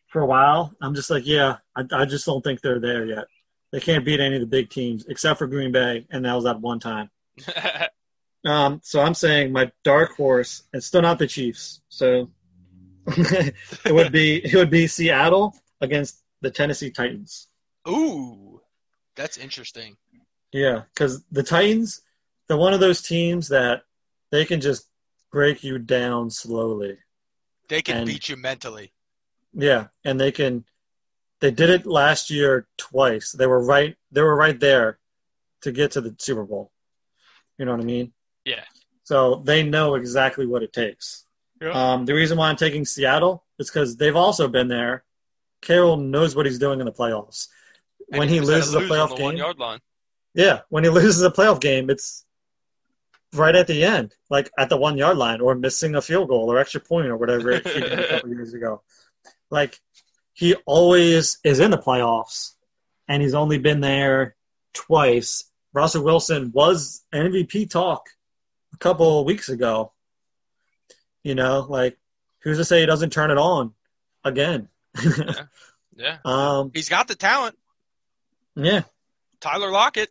[0.08, 0.72] for a while.
[0.80, 3.24] I'm just like, yeah, I, I just don't think they're there yet.
[3.72, 6.46] They can't beat any of the big teams except for Green Bay, and that was
[6.46, 7.10] at one time.
[8.44, 11.82] Um, so I'm saying my dark horse, and still not the Chiefs.
[11.88, 12.30] So
[13.06, 13.54] it
[13.94, 17.48] would be it would be Seattle against the Tennessee Titans.
[17.88, 18.60] Ooh,
[19.16, 19.96] that's interesting.
[20.52, 22.02] Yeah, because the Titans,
[22.48, 23.82] they're one of those teams that
[24.30, 24.88] they can just
[25.30, 26.98] break you down slowly.
[27.68, 28.92] They can And- beat you mentally.
[29.52, 30.64] Yeah, and they can.
[31.40, 33.32] They did it last year twice.
[33.32, 33.96] They were right.
[34.12, 34.98] They were right there
[35.62, 36.70] to get to the Super Bowl.
[37.58, 38.12] You know what I mean?
[38.44, 38.64] Yeah.
[39.04, 41.26] So they know exactly what it takes.
[41.60, 41.70] Yeah.
[41.70, 45.04] Um, the reason why I'm taking Seattle is because they've also been there.
[45.60, 47.48] Carroll knows what he's doing in the playoffs.
[48.08, 49.80] When he loses a lose on playoff game, one yard line.
[50.34, 52.24] yeah, when he loses a playoff game, it's
[53.34, 56.50] right at the end, like at the one yard line, or missing a field goal
[56.50, 57.60] or extra point or whatever a
[58.08, 58.82] couple years ago.
[59.50, 59.78] Like
[60.32, 62.54] he always is in the playoffs,
[63.06, 64.34] and he's only been there
[64.72, 65.44] twice.
[65.72, 68.08] Russell Wilson was MVP talk
[68.72, 69.92] a couple of weeks ago.
[71.22, 71.98] You know, like
[72.42, 73.74] who's to say he doesn't turn it on
[74.24, 74.68] again?
[75.96, 77.56] Yeah, um, he's got the talent.
[78.56, 78.82] yeah,
[79.40, 80.10] Tyler Lockett.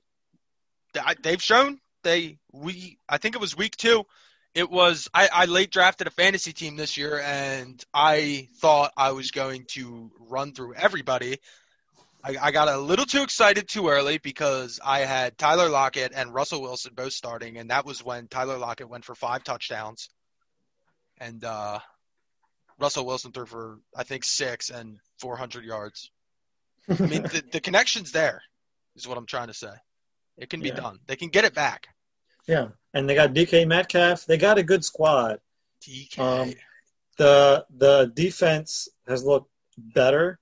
[1.21, 2.97] They've shown they we.
[3.07, 4.05] I think it was week two.
[4.55, 9.11] It was I, I late drafted a fantasy team this year, and I thought I
[9.11, 11.37] was going to run through everybody.
[12.23, 16.33] I, I got a little too excited too early because I had Tyler Lockett and
[16.33, 20.09] Russell Wilson both starting, and that was when Tyler Lockett went for five touchdowns,
[21.19, 21.79] and uh,
[22.77, 26.11] Russell Wilson threw for I think six and 400 yards.
[26.89, 28.41] I mean, the, the connection's there,
[28.95, 29.71] is what I'm trying to say.
[30.37, 30.75] It can be Yeah.
[30.75, 30.99] done.
[31.07, 31.87] They can get it back.
[32.47, 34.25] yeah, and they got DK Metcalf.
[34.25, 35.39] They got a good squad.
[35.87, 36.19] DK.
[36.19, 36.53] Um,
[37.17, 40.39] the the defense has looked better.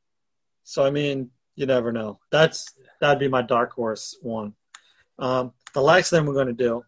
[0.63, 2.19] So I mean, you never know.
[2.31, 4.53] That's that'd be my dark horse one.
[5.19, 6.83] Um, the last thing we're going to do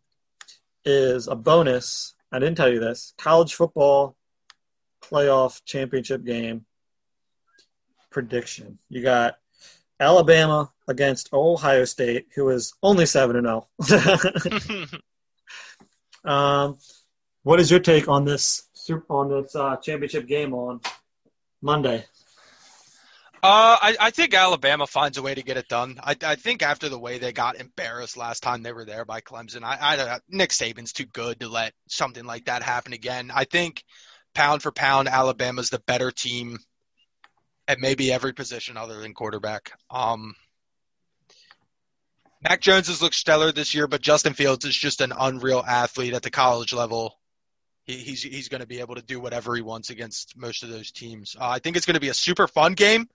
[0.85, 2.13] is a bonus.
[2.31, 3.13] I didn't tell you this.
[3.17, 4.15] College football
[5.03, 6.65] playoff championship game
[8.11, 8.79] prediction.
[8.87, 9.37] You got
[9.99, 14.87] Alabama against Ohio State, who is only seven and zero.
[16.23, 16.77] Um,
[17.43, 18.67] what is your take on this
[19.09, 20.81] on this uh, championship game on
[21.61, 22.05] Monday?
[23.41, 25.97] Uh, I, I think Alabama finds a way to get it done.
[26.03, 29.21] I, I think after the way they got embarrassed last time they were there by
[29.21, 33.31] Clemson, I, I Nick Saban's too good to let something like that happen again.
[33.33, 33.83] I think
[34.35, 36.59] pound for pound, Alabama's the better team
[37.65, 39.71] at maybe every position other than quarterback.
[39.89, 40.35] Um,
[42.41, 46.13] Mac Jones has looked stellar this year, but Justin Fields is just an unreal athlete
[46.13, 47.18] at the college level.
[47.89, 50.69] He, he's he's going to be able to do whatever he wants against most of
[50.69, 51.35] those teams.
[51.35, 53.09] Uh, I think it's going to be a super fun game.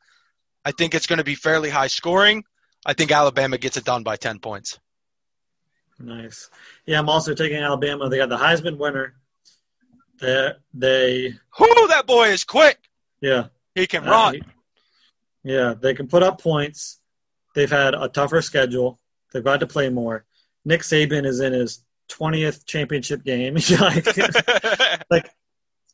[0.65, 2.43] I think it's going to be fairly high scoring.
[2.85, 4.81] I think Alabama gets it done by 10 points.
[6.01, 6.51] Nice.
[6.87, 8.09] Yeah, I'm also taking Alabama.
[8.09, 9.15] They got the Heisman winner.
[10.21, 12.79] They they Whoo, that boy is quick.
[13.21, 13.47] yeah
[13.77, 14.41] He can uh, run.
[15.45, 16.99] yeah they can put up points.
[17.55, 18.99] They've had a tougher schedule.
[19.33, 20.25] They've got to play more.
[20.65, 23.55] Nick Saban is in his 20th championship game.
[23.81, 24.07] like,
[25.11, 25.31] like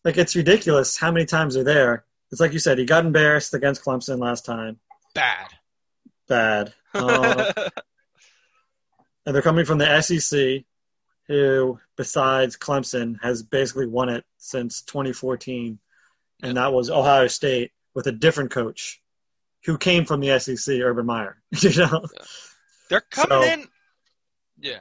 [0.05, 2.05] like it's ridiculous how many times they're there.
[2.33, 4.79] It's like you said, he got embarrassed against Clemson last time.
[5.15, 5.49] Bad.
[6.29, 6.73] Bad.
[6.93, 7.53] Uh,
[9.25, 10.65] and they're coming from the SEC,
[11.29, 15.79] who, besides Clemson, has basically won it since 2014,
[16.43, 19.01] and that was Ohio State with a different coach,
[19.67, 21.41] who came from the SEC, Urban Meyer.
[21.61, 22.05] you know,
[22.89, 23.69] They're coming So- in.
[24.59, 24.81] Yeah.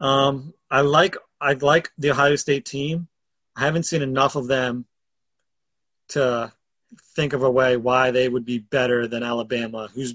[0.00, 3.08] Um, I like I like the Ohio State team.
[3.56, 4.86] I haven't seen enough of them
[6.10, 6.52] to
[7.14, 10.14] think of a way why they would be better than Alabama, who's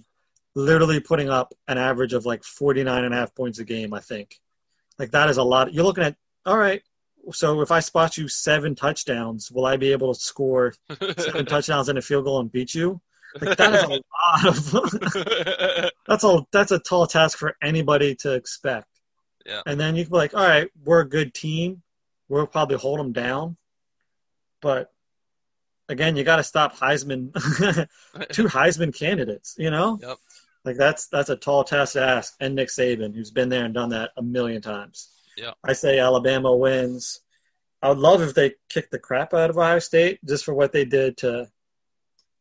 [0.56, 4.00] literally putting up an average of like 49 and a half points a game, I
[4.00, 4.40] think.
[4.98, 5.74] Like that is a lot.
[5.74, 6.16] You're looking at,
[6.46, 6.82] all right,
[7.32, 10.74] so if I spot you seven touchdowns, will I be able to score
[11.18, 13.02] seven touchdowns and a field goal and beat you?
[13.40, 18.34] Like that is a lot of that's a that's a tall task for anybody to
[18.34, 18.88] expect.
[19.46, 19.62] Yeah.
[19.66, 21.82] And then you can be like, all right, we're a good team.
[22.30, 23.58] We'll probably hold them down.
[24.62, 24.92] But
[25.90, 27.34] again, you got to stop Heisman,
[28.32, 30.00] two Heisman candidates, you know?
[30.02, 30.18] Yep.
[30.66, 32.36] Like that's that's a tall task to ask.
[32.40, 35.10] And Nick Saban, who's been there and done that a million times.
[35.36, 35.52] Yeah.
[35.64, 37.20] I say Alabama wins.
[37.82, 40.72] I would love if they kicked the crap out of Ohio State just for what
[40.72, 41.50] they did to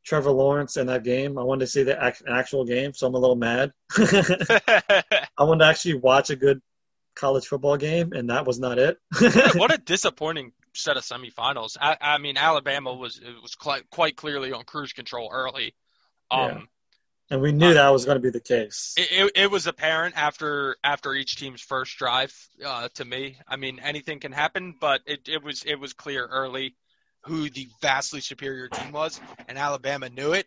[0.04, 1.36] Trevor Lawrence in that game.
[1.36, 3.72] I wanted to see the actual game, so I'm a little mad.
[3.98, 6.62] I wanted to actually watch a good
[7.14, 8.98] college football game, and that was not it.
[9.54, 11.76] what a disappointing set of semifinals.
[11.80, 15.74] I, I mean, Alabama was it was quite, quite clearly on cruise control early.
[16.30, 16.60] Um, Yeah.
[17.30, 18.94] and we knew that was going to be the case.
[18.96, 22.34] it, it, it was apparent after after each team's first drive
[22.64, 23.36] uh, to me.
[23.46, 26.74] I mean, anything can happen, but it, it was it was clear early
[27.24, 30.46] who the vastly superior team was, and Alabama knew it,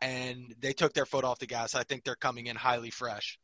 [0.00, 1.74] and they took their foot off the gas.
[1.74, 3.38] I think they're coming in highly fresh.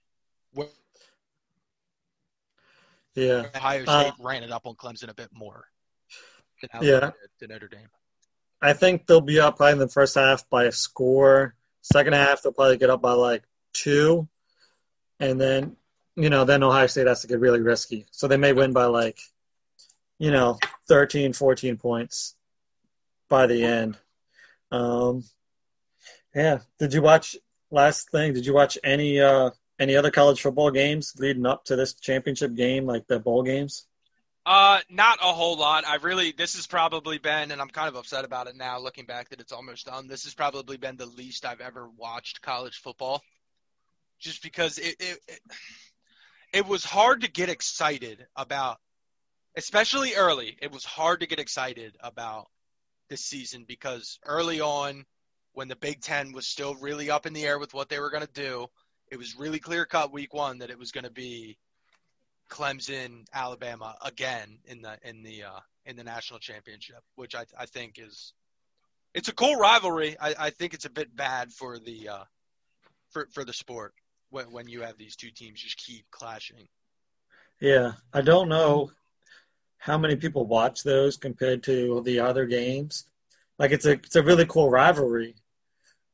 [3.15, 3.47] Yeah.
[3.55, 5.67] Ohio Uh, State ran it up on Clemson a bit more
[6.73, 7.11] than Yeah.
[7.41, 7.89] To Notre Dame.
[8.63, 11.57] I think they'll be up probably in the first half by a score.
[11.83, 13.43] Second half, they'll probably get up by like
[13.73, 14.29] two.
[15.19, 15.77] And then,
[16.17, 18.07] you know, then Ohio State has to get really risky.
[18.11, 19.19] So they may win by like,
[20.19, 20.59] you know,
[20.89, 22.37] 13, 14 points
[23.29, 23.97] by the end.
[24.71, 25.25] Um,
[26.35, 26.59] yeah.
[26.79, 27.37] Did you watch,
[27.71, 29.51] last thing, did you watch any, uh,
[29.81, 33.87] any other college football games leading up to this championship game, like the bowl games?
[34.45, 35.87] Uh, not a whole lot.
[35.87, 39.07] I really, this has probably been, and I'm kind of upset about it now, looking
[39.07, 40.07] back that it's almost done.
[40.07, 43.23] This has probably been the least I've ever watched college football,
[44.19, 45.41] just because it it it,
[46.53, 48.79] it was hard to get excited about,
[49.57, 50.57] especially early.
[50.61, 52.49] It was hard to get excited about
[53.09, 55.05] this season because early on,
[55.53, 58.11] when the Big Ten was still really up in the air with what they were
[58.11, 58.69] going to do,
[59.11, 61.57] it was really clear cut week one that it was going to be
[62.49, 67.67] Clemson, Alabama again in the in the uh, in the national championship, which I, I
[67.67, 68.33] think is
[69.15, 70.17] it's a cool rivalry.
[70.21, 72.25] I, I think it's a bit bad for the uh,
[73.11, 73.95] for for the sport
[74.31, 76.69] when when you have these two teams just keep clashing.
[77.61, 78.91] Yeah, I don't know
[79.79, 83.07] how many people watch those compared to the other games.
[83.59, 85.35] Like it's a it's a really cool rivalry.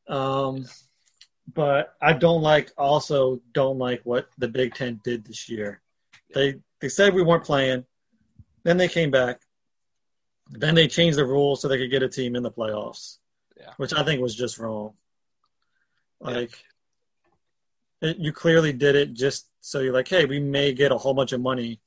[0.08, 0.66] Um,
[1.52, 5.80] but I don't like also don't like what the Big Ten did this year.
[6.34, 7.84] They they said we weren't playing,
[8.64, 9.40] then they came back,
[10.50, 13.18] then they changed the rules so they could get a team in the playoffs,
[13.58, 13.72] Yeah.
[13.76, 14.94] which I think was just wrong.
[16.20, 16.52] Like
[18.02, 21.14] it, you clearly did it just so you're like, hey, we may get a whole
[21.14, 21.80] bunch of money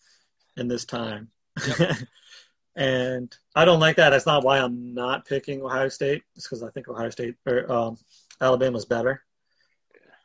[0.58, 1.30] in this time.
[2.76, 4.10] and I don't like that.
[4.12, 6.24] That's not why I'm not picking Ohio State.
[6.36, 7.98] It's because I think Ohio State or um,
[8.42, 9.22] Alabama's better.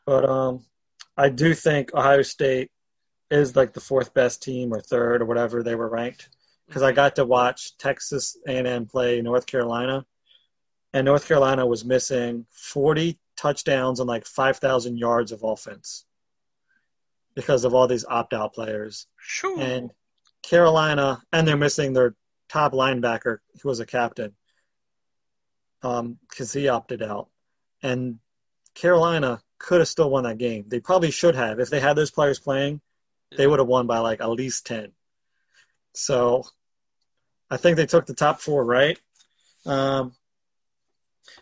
[0.06, 0.64] But um,
[1.16, 2.70] I do think Ohio State
[3.30, 6.28] is like the fourth best team or third or whatever they were ranked.
[6.66, 10.06] Because I got to watch Texas A&M play North Carolina,
[10.94, 16.06] and North Carolina was missing 40 touchdowns and like 5,000 yards of offense
[17.34, 19.58] because of all these opt-out players Shoo.
[19.58, 19.90] and
[20.42, 22.14] Carolina, and they're missing their
[22.48, 24.32] top linebacker, who was a captain,
[25.82, 27.28] because he opted out.
[27.82, 28.18] And
[28.74, 30.66] Carolina could have still won that game.
[30.68, 31.58] They probably should have.
[31.58, 32.82] If they had those players playing,
[33.34, 34.92] they would have won by like at least 10.
[35.94, 36.44] So
[37.50, 38.98] I think they took the top four right.
[39.64, 40.12] Um,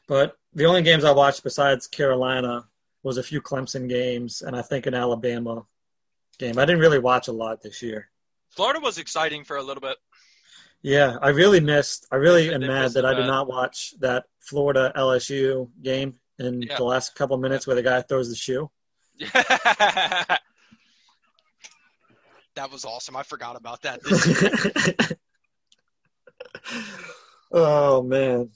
[0.06, 2.64] but the only games I watched besides Carolina
[3.02, 5.66] was a few Clemson games and I think an Alabama
[6.38, 6.58] game.
[6.58, 8.08] I didn't really watch a lot this year.
[8.50, 9.96] Florida was exciting for a little bit.
[10.80, 12.06] Yeah, I really missed.
[12.12, 16.76] I really am mad that I did not watch that Florida LSU game in Yeah.
[16.76, 18.70] the last couple minutes where the guy throws the shoe.
[19.20, 20.40] that
[22.70, 23.16] was awesome.
[23.16, 24.00] I forgot about that.
[27.54, 28.48] Oh man,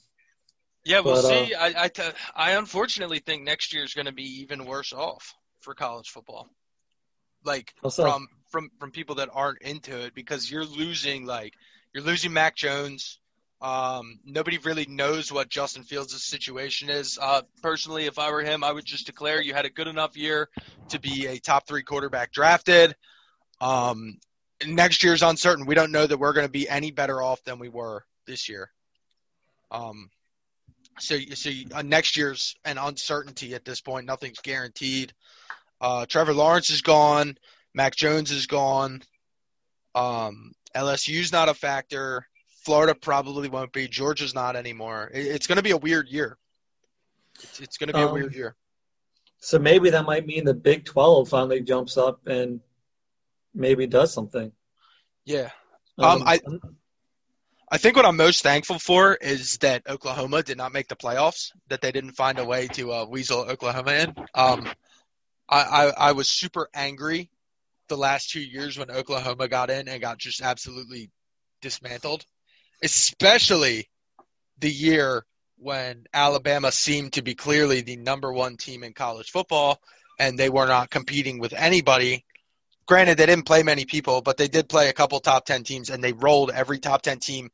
[0.83, 1.53] Yeah, we'll But, uh, see.
[1.53, 2.01] I, I, t-
[2.35, 6.47] I unfortunately think next year is going to be even worse off for college football.
[7.43, 11.53] Like from from from people that aren't into it because you're losing like
[11.93, 13.19] you're losing Mac Jones.
[13.59, 17.17] Um, nobody really knows what Justin Fields' situation is.
[17.19, 20.15] Uh, personally, if I were him, I would just declare you had a good enough
[20.15, 20.49] year
[20.89, 22.95] to be a top three quarterback drafted.
[23.59, 24.19] Um,
[24.65, 25.65] next year's uncertain.
[25.65, 28.47] We don't know that we're going to be any better off than we were this
[28.47, 28.71] year.
[29.71, 30.11] Um,
[30.99, 34.05] so, so uh, next year's an uncertainty at this point.
[34.05, 35.13] Nothing's guaranteed.
[35.81, 37.37] Uh, Trevor Lawrence is gone.
[37.73, 39.03] Mac Jones is gone.
[39.93, 42.27] Um, LSU's not a factor.
[42.67, 43.87] Florida probably won't be.
[43.87, 45.09] Georgia's not anymore.
[45.13, 46.37] It's going to be a weird year.
[47.41, 48.57] It's, it's going to be a Um, weird year.
[49.39, 52.59] So maybe that might mean the Big Twelve finally jumps up and
[53.53, 54.51] maybe does something.
[55.23, 55.51] Yeah.
[55.97, 56.41] Um, I
[57.71, 61.51] I think what I'm most thankful for is that Oklahoma did not make the playoffs.
[61.69, 64.09] That they didn't find a way to uh, weasel Oklahoma in.
[64.35, 64.67] Um,
[65.47, 67.29] I, I I was super angry
[67.87, 71.11] the last two years when Oklahoma got in and got just absolutely
[71.61, 72.25] dismantled,
[72.83, 73.89] especially
[74.59, 75.25] the year
[75.57, 79.81] when Alabama seemed to be clearly the number one team in college football
[80.19, 82.25] and they were not competing with anybody.
[82.85, 85.89] Granted, they didn't play many people, but they did play a couple top 10 teams
[85.89, 87.49] and they rolled every top 10 team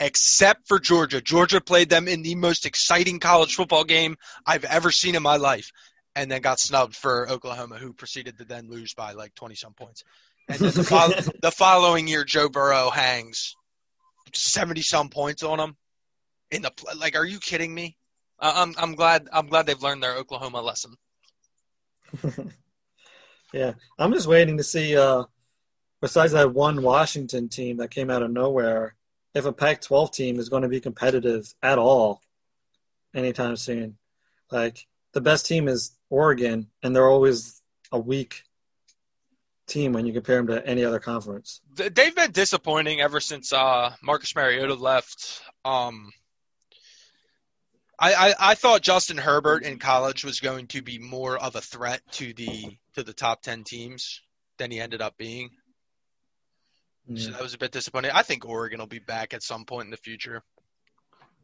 [0.00, 1.20] except for Georgia.
[1.20, 4.16] Georgia played them in the most exciting college football game
[4.46, 5.70] I've ever seen in my life
[6.16, 9.74] and then got snubbed for Oklahoma, who proceeded to then lose by like 20 some
[9.74, 10.02] points.
[10.48, 13.54] And the, fo- the following year, Joe Burrow hangs
[14.32, 15.76] 70 some points on them.
[16.50, 17.96] In the like, are you kidding me?
[18.38, 20.96] I'm I'm glad I'm glad they've learned their Oklahoma lesson.
[23.52, 24.96] yeah, I'm just waiting to see.
[24.96, 25.24] Uh,
[26.00, 28.96] besides that one Washington team that came out of nowhere,
[29.34, 32.20] if a Pac-12 team is going to be competitive at all
[33.14, 33.96] anytime soon,
[34.50, 38.42] like the best team is Oregon, and they're always a weak
[39.72, 41.60] team when you compare them to any other conference.
[41.74, 45.42] They've been disappointing ever since uh, Marcus Mariota left.
[45.64, 46.12] Um,
[47.98, 51.60] I, I, I thought Justin Herbert in college was going to be more of a
[51.60, 54.20] threat to the to the top ten teams
[54.58, 55.50] than he ended up being.
[57.06, 57.24] Yeah.
[57.24, 58.10] So that was a bit disappointing.
[58.12, 60.42] I think Oregon will be back at some point in the future.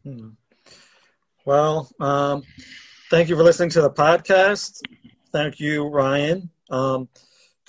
[0.04, 0.30] Hmm.
[1.44, 2.42] Well, um,
[3.10, 4.82] thank you for listening to the podcast.
[5.32, 6.50] Thank you, Ryan.
[6.70, 7.08] Um,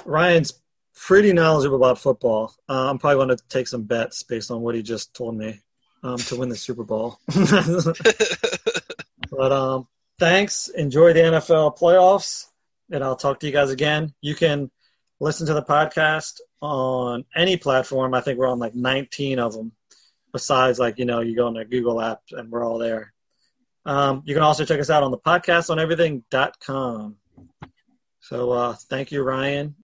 [0.05, 0.53] Ryan's
[0.95, 2.53] pretty knowledgeable about football.
[2.67, 5.61] Uh, I'm probably going to take some bets based on what he just told me
[6.03, 7.19] um, to win the Super Bowl.
[9.31, 9.88] but um,
[10.19, 10.67] thanks.
[10.69, 12.47] Enjoy the NFL playoffs,
[12.91, 14.13] and I'll talk to you guys again.
[14.21, 14.69] You can
[15.19, 18.13] listen to the podcast on any platform.
[18.13, 19.71] I think we're on like 19 of them.
[20.31, 23.13] Besides, like you know, you go on the Google app, and we're all there.
[23.85, 27.15] Um, you can also check us out on the podcast on everything.com.
[28.19, 29.76] So uh, thank you, Ryan.